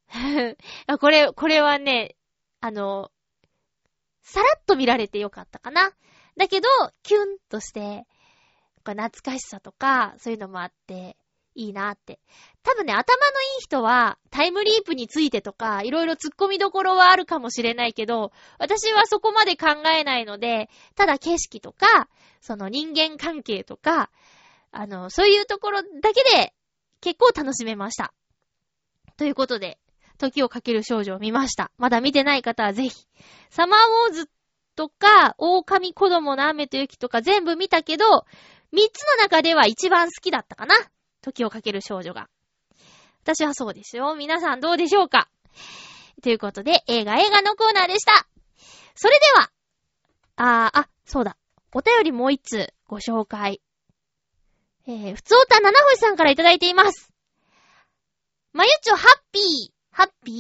[1.01, 2.17] これ、これはね、
[2.61, 3.11] あの、
[4.23, 5.93] さらっと見られてよかったかな。
[6.37, 6.69] だけど、
[7.03, 8.07] キュンとして、
[8.85, 11.17] 懐かしさとか、そういうのもあって、
[11.55, 12.21] いいなって。
[12.63, 22.09] 多分ね、頭のいい人は、タイムリープについてとか、いろいろ突っ込みどころはあるかもしれないけど、私はそこまで考えないので、ただ景色とか、
[22.41, 24.11] その人間関係とか、
[24.71, 26.55] あの、そういうところだけで、
[27.01, 28.15] 結構楽しめました。
[29.17, 29.79] ということで、
[30.19, 31.71] 時をかける少女を見ました。
[31.79, 33.07] まだ見てない方はぜひ。
[33.51, 34.31] サマーウォーズ
[34.77, 38.05] とか、狼子供の雨と雪とか全部見たけど、
[38.73, 40.75] 三つの中では一番好きだったかな。
[41.23, 42.29] 時をかける少女が。
[43.23, 44.15] 私はそうですよ。
[44.17, 45.29] 皆さんどうでしょうか
[46.23, 48.27] ということで、映画映画のコーナーでした。
[48.95, 49.51] それでは、
[50.37, 51.37] あー、あ、そうだ。
[51.73, 53.61] お便りもう一通ご紹介。
[54.87, 57.13] えー、ふつおた七星さんからいただいています。
[58.53, 59.78] まゆちょハッピー。
[59.99, 60.37] ハッピー？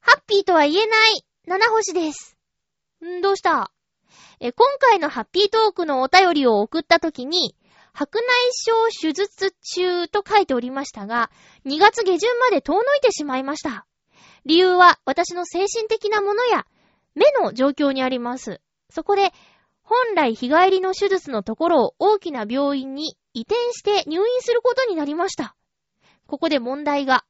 [0.00, 2.38] ハッピーとは言えない七星です。
[3.04, 3.70] んどうした？
[4.40, 7.54] え、今回のハッピートークのお便りを送った時に、
[7.92, 8.26] 白内
[8.64, 11.30] 障手術中と書いておりましたが、
[11.66, 13.86] 2月下旬まで遠のいてしまいました。
[14.46, 16.64] 理由は私の精神的なものや
[17.14, 18.62] 目の状況にあります。
[18.88, 19.34] そこで、
[19.82, 25.54] 本来日帰りの手術のところを大きな病院に移転して入院することになりました。
[26.26, 27.26] ここで問題が。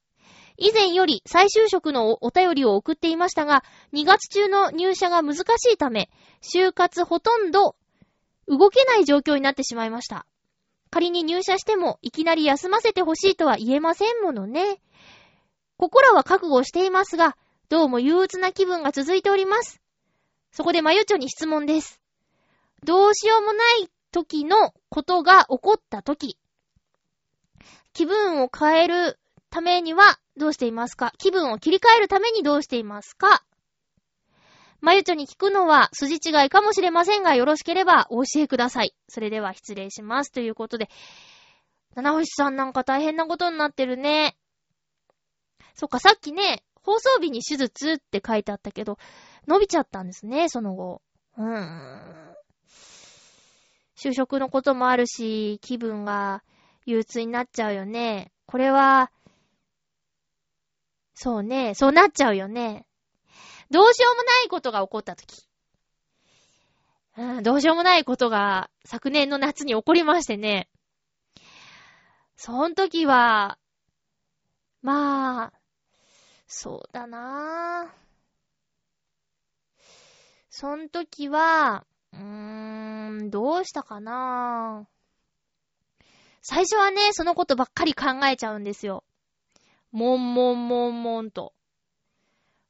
[0.62, 6.08] 以前より再就職のお便りを送っていましたが、2月中の入社が難しいため、
[6.40, 7.74] 就活ほとんど
[8.46, 10.24] 動けない状況になってしまいました。
[10.88, 14.80] 仮に入社してもいきなり休ませてほしいとは言えませんものね。
[15.78, 17.36] ここらは覚悟していますが、
[17.68, 19.80] どうも憂鬱な気分が続いております。
[20.52, 22.00] そこでまゆちょに質問です。
[22.84, 26.38] どうしようもない時のことが起こった時、
[27.92, 29.18] 気分を変える
[29.50, 31.12] ためにはどうしていますか？
[31.18, 33.44] 気分を切り替えるためにどうしていますか？
[34.80, 38.94] まゆちょに聞くのは筋違いかもしれませんが、よろしければお教えください。
[39.08, 40.32] それでは失礼します。
[40.32, 40.88] ということで、
[41.94, 44.36] 七星さんなんか大変なことになってるね。
[45.74, 48.98] そっか、さっきね、放送日に手術って書いてあったけど、
[49.46, 51.00] 伸びちゃったんですね、その後。
[51.38, 52.34] うーん。
[53.96, 56.42] 就職のこともあるし、気分が
[56.86, 58.32] 憂鬱になっちゃうよね。
[58.46, 59.12] これは、
[61.14, 62.86] そうね、そうなっちゃうよね。
[63.70, 65.46] どうしようもないことが起こったとき。
[67.16, 70.68] うん、どうしようもないことが昨年の夏に起こりましてね。
[72.36, 73.58] その時は、
[74.80, 75.52] まあ、
[76.46, 78.02] そうだなぁ。
[80.50, 84.86] その時は、うーん、どうしたかな
[86.42, 89.04] 最初はね、そのことばっかり考えちゃうんですよ。
[89.93, 91.55] もんもんもんもんと。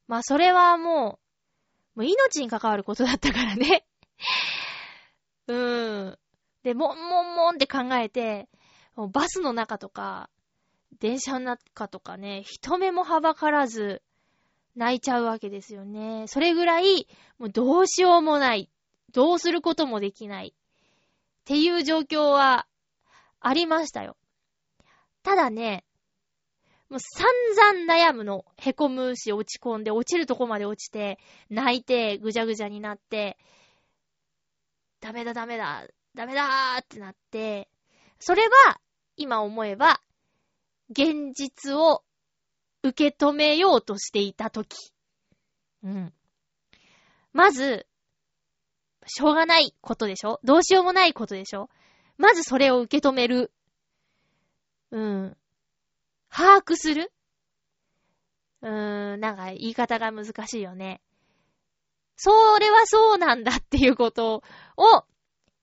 [0.07, 1.19] まあ、それはも
[1.95, 3.85] う、もう命に関わることだったからね。
[5.47, 6.19] うーん。
[6.63, 8.49] で、もんもんもんって考えて、
[9.11, 10.29] バスの中とか、
[10.99, 14.01] 電車の中とかね、人目もはばからず、
[14.75, 16.25] 泣いちゃうわけですよね。
[16.27, 17.07] それぐらい、
[17.37, 18.69] もうどうしようもない。
[19.11, 20.53] どうすることもできない。
[20.55, 22.65] っていう状況は
[23.39, 24.15] ありましたよ。
[25.21, 25.85] ただね、
[26.93, 28.45] もう散々悩むの。
[28.59, 31.17] 凹むし、落ち込んで、落ちるとこまで落ちて、
[31.49, 33.39] 泣いて、ぐじゃぐじゃになって、
[35.01, 37.67] ダメだダメだ、ダメだーってなって、
[38.19, 38.79] それは、
[39.17, 40.01] 今思えば、
[40.91, 42.03] 現実を
[42.83, 44.93] 受け止めようとしていたとき。
[45.81, 46.13] うん。
[47.31, 47.87] まず、
[49.07, 50.39] しょうがないことでしょ？
[50.43, 51.71] どうしようもないことでしょ？
[52.19, 53.51] まずそれを受け止める。
[54.91, 55.37] うん。
[56.35, 57.13] 把握する？
[58.61, 60.99] うーん、なんか言い方が難しいよね。
[62.15, 64.41] それはそうなんだっていうこと
[64.75, 65.03] を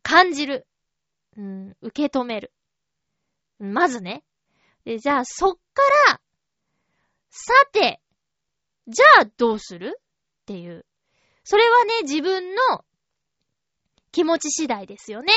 [0.02, 0.68] 感じる。
[1.36, 2.52] うん、受け止める。
[3.58, 4.22] まずね。
[4.84, 5.60] で、じゃあそっか
[6.08, 6.20] ら
[7.30, 8.00] さて、
[8.86, 9.98] じゃあどうする
[10.42, 10.86] っていう。
[11.42, 12.84] それはね、自分の
[14.12, 15.32] 気持ち次第ですよね。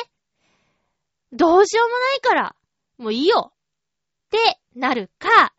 [1.31, 2.55] どうしようもないから、
[2.97, 5.53] もういいよってなるか、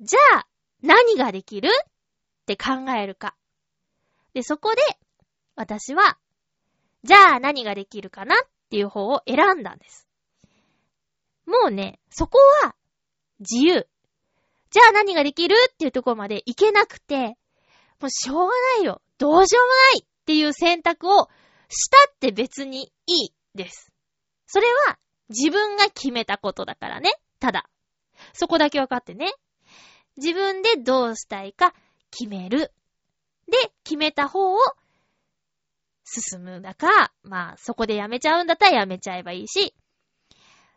[0.00, 0.46] じゃあ
[0.82, 3.34] 何ができるって考えるか。
[4.34, 4.82] で、そこで
[5.56, 6.18] 私は、
[7.02, 8.38] じゃあ何ができるかなっ
[8.70, 10.08] ていう方を選んだんです。
[11.46, 12.74] もうね、そこは
[13.40, 13.88] 自由。
[14.70, 17.36] じゃあ何ができるっていうところまでいけなくて、
[18.00, 18.46] もうしょうが
[18.76, 19.00] ないよ。
[19.16, 21.28] どうしようもないっていう選択を
[21.68, 23.90] したって別にいいです。
[24.46, 24.98] それは
[25.28, 27.12] 自分が決めたことだからね。
[27.40, 27.68] ただ。
[28.32, 29.32] そこだけ分かってね。
[30.16, 31.74] 自分でどうしたいか
[32.10, 32.72] 決める。
[33.50, 34.58] で、決めた方を
[36.04, 39.74] 進むだか、まあそこでやめちゃうんだったらやめちゃえばいいし、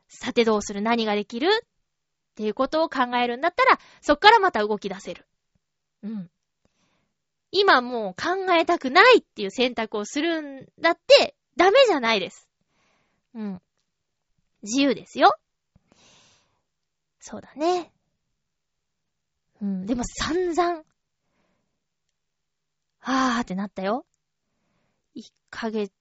[0.08, 0.82] さてどうする？
[0.82, 1.48] 何ができる？
[1.48, 5.26] っていうことを考えるんだったら、そっからまた動き出せる。
[6.04, 6.30] うん。
[7.52, 12.48] 今もう考えたくないっていう選択をするんだって、ダメじゃないです。
[13.34, 13.62] うん。
[14.64, 15.36] 自由ですよ。
[17.20, 17.92] そうだね。
[19.62, 20.84] うん、でも散々、
[23.02, 24.06] あーってなったよ。
[25.16, 25.92] 1ヶ月、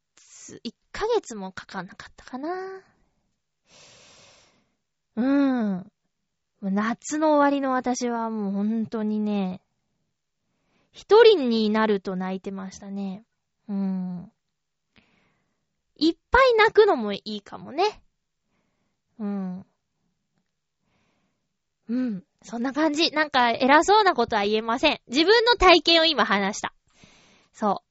[0.65, 2.83] 1ヶ月もかかんなかったかな。
[5.17, 5.23] う
[5.77, 5.93] ん。
[6.63, 9.61] 夏の終わりの私はもう本当にね、
[10.93, 13.25] 一人になると泣いてましたね。
[13.69, 14.33] うん。
[15.97, 18.03] いっぱい泣くのもいいかもね。
[19.21, 19.67] うん。
[21.89, 22.25] うん。
[22.43, 23.11] そんな感じ。
[23.11, 25.01] なんか偉そうなことは言えません。
[25.09, 26.73] 自分の体験を今話した。
[27.53, 27.83] そ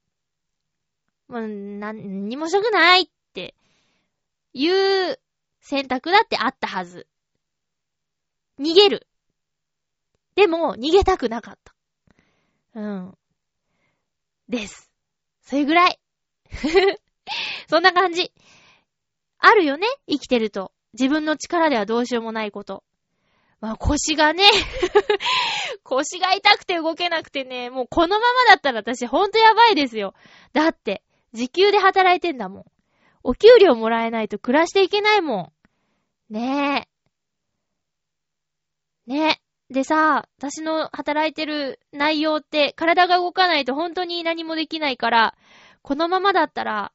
[1.30, 1.34] う。
[1.34, 3.56] もう、なんにもしたくないって
[4.54, 5.20] いう
[5.62, 7.08] 選択だってあったはず。
[8.60, 9.08] 逃げる。
[10.34, 11.76] でも、逃げたくなかった。
[12.74, 13.18] うん。
[14.48, 14.90] です。
[15.44, 16.00] それぐらい。
[17.70, 18.34] そんな感じ。
[19.38, 19.88] あるよね？
[20.08, 20.74] 生きてると。
[20.94, 22.84] 自分の力ではどうしようもないこと。
[23.62, 24.44] まあ腰がね
[25.84, 30.14] 腰が痛くて動けなくてね、もうこのままだったら私ほんとやばいですよ。
[30.54, 32.66] だって、時給で働いてんだもん。
[33.24, 35.52] お給料もらえないと暮らしていけないも
[36.30, 36.34] ん。
[36.34, 36.88] ね
[39.08, 39.12] え。
[39.12, 39.74] ねえ。
[39.74, 45.36] でさ、私の働いてる内容って体が動かないと本当に何もできないから、
[45.82, 46.92] このままだったら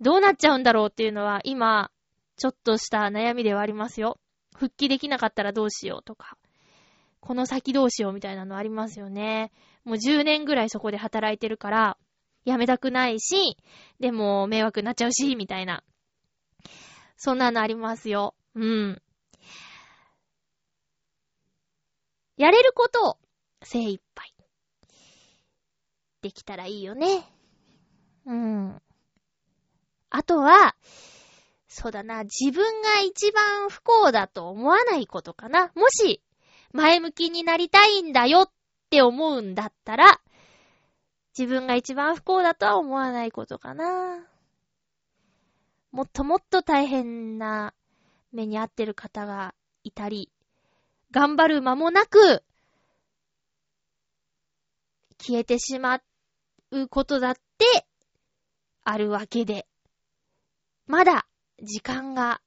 [0.00, 1.91] どうなっちゃうんだろうっていうのは今、
[2.42, 4.18] ちょっとした悩みではありますよ。
[4.56, 6.36] 復帰できなかったらどうしようとか、
[7.20, 9.52] この先どうしようみたいなのありますよね。
[9.84, 11.98] もう10年ぐらいそこで働いてるから、
[12.44, 13.56] 辞めたくないし、
[14.00, 15.84] でも迷惑になっちゃうし、みたいな。
[17.16, 18.34] そんなのありますよ。
[18.56, 19.00] うん。
[22.36, 23.18] やれることを
[23.62, 24.34] 精一杯。
[26.22, 27.24] できたらいいよね。
[28.26, 28.82] うん。
[30.10, 30.74] あとは、
[31.74, 35.72] そうだな、自分が一番不幸だと思わないことかな。
[35.74, 36.22] もし、
[36.70, 38.50] 前向きになりたいんだよっ
[38.90, 40.20] て思うんだったら、
[41.36, 44.22] 自分が一番不幸だとは思わないことかな。
[45.92, 47.72] もっともっと大変な
[48.32, 50.30] 目に遭ってる方がいたり、
[51.10, 52.44] 頑張る間もなく、
[55.18, 56.02] 消えてしま
[56.70, 57.86] うことだって
[58.84, 59.66] あるわけで、
[60.86, 61.26] まだ
[61.62, 62.40] 時間が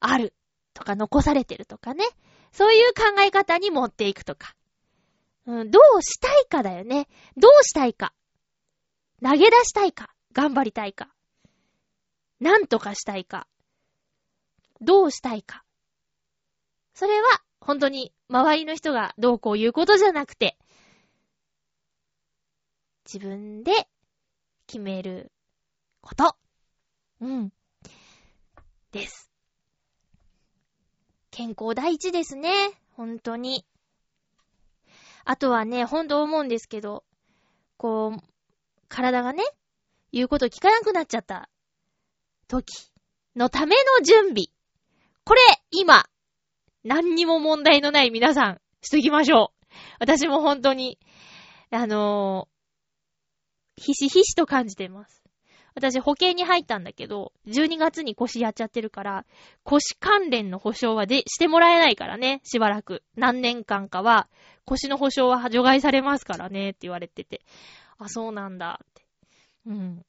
[0.00, 0.34] ある
[0.74, 2.04] とか残されてるとかね。
[2.52, 4.54] そういう考え方に持っていくとか。
[5.46, 7.08] うん、どうしたいかだよね。
[7.36, 8.14] どうしたいか。
[9.22, 10.14] 投げ出したいか。
[10.32, 11.12] 頑張りたいか。
[12.40, 13.46] なんとかしたいか。
[14.80, 15.64] どうしたいか。
[16.94, 20.58] それは、本当に、周りの人がどうこう言うことじゃなくて、
[23.04, 23.88] 自分で
[24.66, 25.32] 決める
[26.00, 26.36] こと。
[27.20, 27.52] うん。
[28.94, 29.28] です。
[31.32, 32.50] 健康第一ですね。
[32.96, 33.66] 本当に。
[35.24, 37.04] あとはね、ほんと思うんですけど、
[37.76, 38.22] こう、
[38.88, 39.42] 体がね、
[40.12, 41.50] 言うこと聞かなくなっちゃった
[42.46, 42.92] 時
[43.34, 44.44] のための準備。
[45.24, 45.40] これ、
[45.72, 46.04] 今、
[46.84, 49.76] 何にも問題のない皆さん、しときましょう。
[49.98, 51.00] 私も本当に、
[51.70, 55.23] あのー、ひしひしと感じています。
[55.74, 59.26] 私保険に入ったんだけど、12月に腰やっちゃってるから、
[59.64, 63.02] 腰関連の保証はで、してもらえないからね、しばらく。
[63.16, 64.28] 何年間かは、
[64.64, 67.40] 腰の保証は除外されますからね、って言われてて。
[67.98, 69.06] あ、そうなんだ、って。
[69.66, 70.04] うん。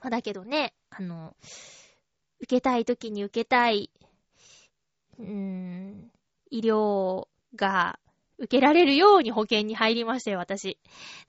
[0.00, 1.36] まあ、だけどね、あの、
[2.40, 3.90] 受けたい時に受けたい、
[5.18, 6.10] うーん、
[6.50, 7.98] 医療が
[8.38, 10.78] 受けられるように保険に入りましたよ、私。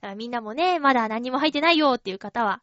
[0.00, 2.62] からみんなもね、まだ何も入ってないよっていう方は、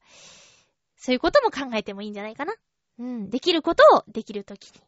[1.00, 2.54] そういうことも考えてもいいんじゃないかな。
[3.00, 3.30] うん。
[3.30, 4.82] できることをできるときに。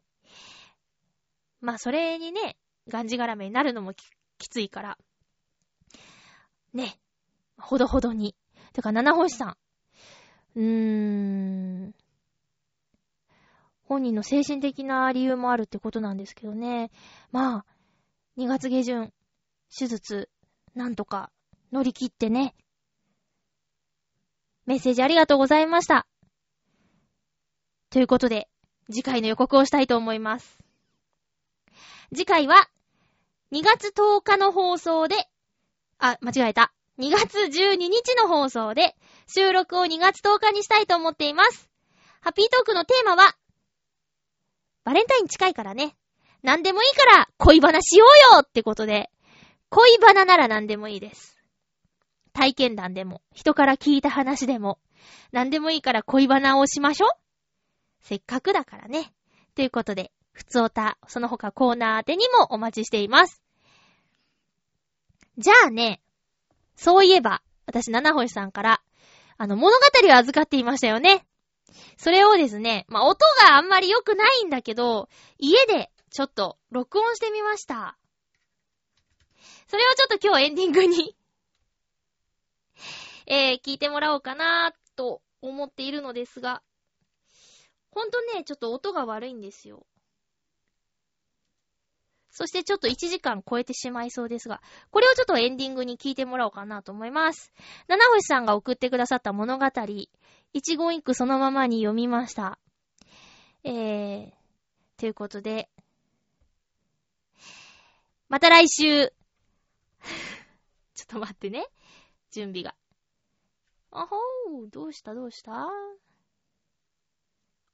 [1.62, 2.58] まあ、それにね、
[2.90, 4.04] がんじがらめになるのもき
[4.38, 4.98] きついから。
[6.74, 7.00] ね。
[7.58, 8.36] ほどほどに。
[8.74, 9.58] てか、七星さん。
[10.56, 11.96] うーん。
[13.84, 16.92] 本人の精神的な理由もあるってことなんですけどね。
[17.32, 17.66] まあ、
[18.38, 19.14] 2月下旬、
[19.78, 20.30] 手術、
[20.76, 21.32] なんとか
[21.72, 22.56] 乗り切ってね、
[24.66, 26.08] メッセージありがとうございました。
[27.90, 28.48] ということで、
[28.90, 30.60] 次回の予告をしたいと思います。
[32.14, 32.70] 次回は、
[33.52, 35.16] 2月10日の放送で、
[35.98, 36.74] あ、間違えた。
[37.00, 38.96] 2月12日の放送で、
[39.28, 41.70] 収録を2月10日にしたいと思っています。
[42.22, 43.36] ハッピートークのテーマは、
[44.84, 45.96] バレンタイン近いからね。
[46.44, 49.10] 何でもいいから恋バナしようよってことで、
[49.70, 51.41] 恋バナなら何でもいいです。
[52.34, 54.80] 体験談でも、人から聞いた話でも、
[55.32, 57.10] 何でもいいから恋バナをしましょう。
[58.02, 59.14] せっかくだからね。
[59.56, 63.42] ということで、ふつおた、その他コーナー宛てにもお待ちしています。
[65.38, 66.02] じゃあね、
[66.76, 68.82] そういえば、私、七星さんから、
[69.38, 71.26] あの、物語を預かっていましたよね。
[71.98, 77.98] それをですね、まあ、音があんまり良くないんだけど、家でちょっと録音してみました。
[79.68, 81.16] それをちょっと今日エンディングに
[83.34, 86.62] えー、聞いてもらおうかなと思っているのですが、
[87.90, 89.88] ほんとね、ちょっと音が悪いんですよ。
[92.30, 97.54] そしてちょっと1時間超えてしまいそうですが、これをちょっとエンディングに聞いてもらおうかなと思います。
[97.88, 99.66] 七星さんが送ってくださった物語、
[100.52, 102.60] 一言一句そのままに読みました。
[103.64, 104.32] えー、
[104.98, 105.70] ということで、
[108.28, 109.08] また来週
[110.96, 111.66] ちょっと待ってね。
[112.32, 112.76] 準備が。
[113.92, 115.68] あほー、どうしたどうした？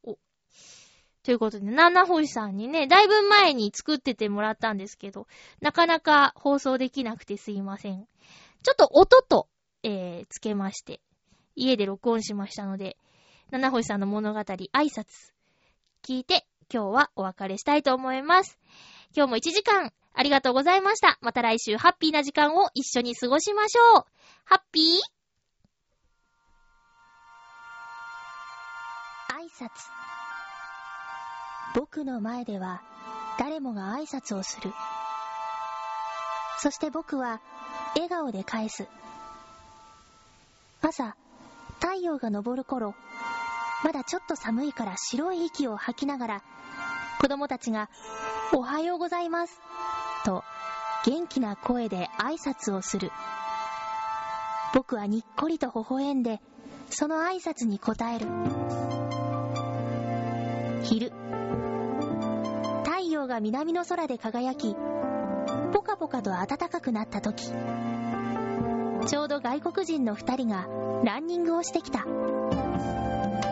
[0.04, 0.18] お。
[1.24, 5.28] ということで、七星さんにね、だいぶ前に作っててもらったんですけど、
[5.62, 8.08] なかなか放送できなくてすいません。
[8.64, 9.48] ちょっと音と、
[9.84, 11.02] えー、つけまして、
[11.56, 12.98] 家で録音しましたので、
[13.52, 15.06] 七星さんの物語、挨拶、
[16.04, 18.58] 聞いて、今日はお別れしたいと思います。
[19.16, 21.20] 今日も1時間、ありがとうございました。
[21.22, 24.06] また来週ハッピーな時間を一緒に過ごしましょう。
[24.46, 25.17] ハッピー
[29.38, 29.70] 挨拶
[31.76, 32.82] 僕の前では
[33.38, 34.74] 誰もが挨拶をする
[36.58, 37.40] そして僕は
[37.94, 38.88] 笑顔で返す
[40.82, 41.16] 朝
[41.80, 42.96] 太陽が昇る頃
[43.84, 46.44] まだちょっと寒いから白い息を吐きながら
[47.22, 47.92] 子供たちが
[48.56, 49.60] おはようございます
[50.26, 50.44] と
[51.06, 53.12] 元気な声で挨拶をする。
[54.74, 56.42] 僕はにっこりと微笑んで、
[56.90, 58.97] その挨拶に応える。
[60.88, 61.12] 昼。
[62.86, 64.74] 太陽が南の空で輝き、
[65.74, 67.52] ポカポカと暖かくなった時、
[69.06, 70.66] ちょうど外国人の二人が
[71.04, 72.00] ランニングをしてきた。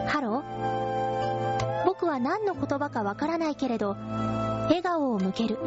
[0.07, 3.97] ハロー僕は何の言葉かわからないけれど、
[4.69, 5.59] 笑顔を向ける。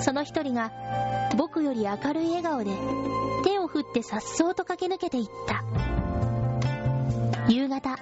[0.00, 0.72] その一人が
[1.36, 2.70] 僕より明るい笑顔で
[3.44, 5.62] 手を振って颯爽と駆け抜けていった。
[7.48, 7.98] 夕方、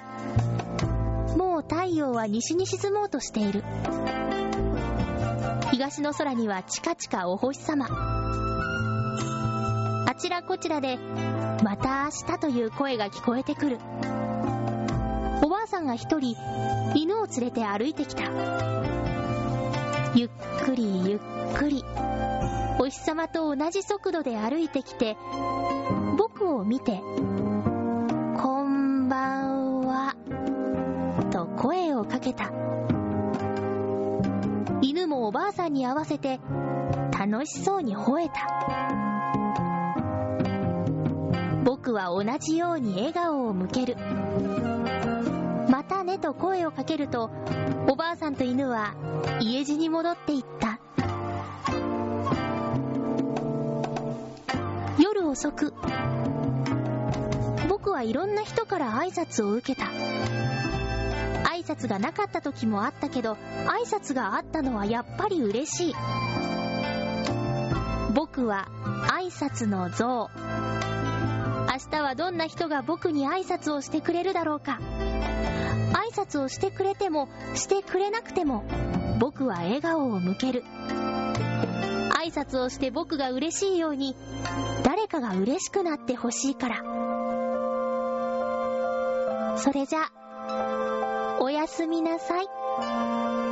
[1.68, 3.62] 太陽は西に沈もうとしている。
[5.70, 7.86] 東の空にはチカチカお星様。
[10.06, 10.98] あちらこちらで、
[11.62, 13.78] また明日という声が聞こえてくる。
[15.44, 16.36] おばあさんが一人、
[16.94, 18.22] 犬を連れて歩いてきた。
[20.14, 20.28] ゆっ
[20.64, 21.18] くりゆっ
[21.54, 21.84] くり、
[22.80, 25.18] お日様と同じ速度で歩いてきて、
[26.16, 27.02] 僕を見て、
[31.68, 32.50] 声をかけた。
[34.80, 36.40] 犬もおばあさんに合わせて、
[37.12, 38.32] 楽しそうに吠えた。
[41.64, 43.98] 僕は同じように笑顔を向ける。
[45.68, 47.30] またねと声をかけると、
[47.86, 48.94] おばあさんと犬は
[49.38, 50.80] 家路に戻っていった。
[54.98, 55.74] 夜遅く、
[57.68, 59.90] 僕はいろんな人から挨拶を受けた。
[61.68, 63.34] 挨拶がなかった時もあったけど、
[63.66, 65.94] 挨拶があったのはやっぱり嬉しい。
[68.14, 68.68] 僕は
[69.10, 70.30] 挨拶の像。
[71.70, 74.78] 明日はどんな人が僕に挨拶をしてくれるだろうか。
[75.92, 78.64] 挨拶をしてくれても、してくれなくても、
[79.20, 80.64] 僕は笑顔を向ける。
[82.18, 84.16] 挨拶をして僕が嬉しいように、
[84.84, 86.76] 誰かが嬉しくなってほしいから。
[89.58, 90.08] それじゃ、
[90.50, 90.87] お
[91.68, 93.47] やすみなさい。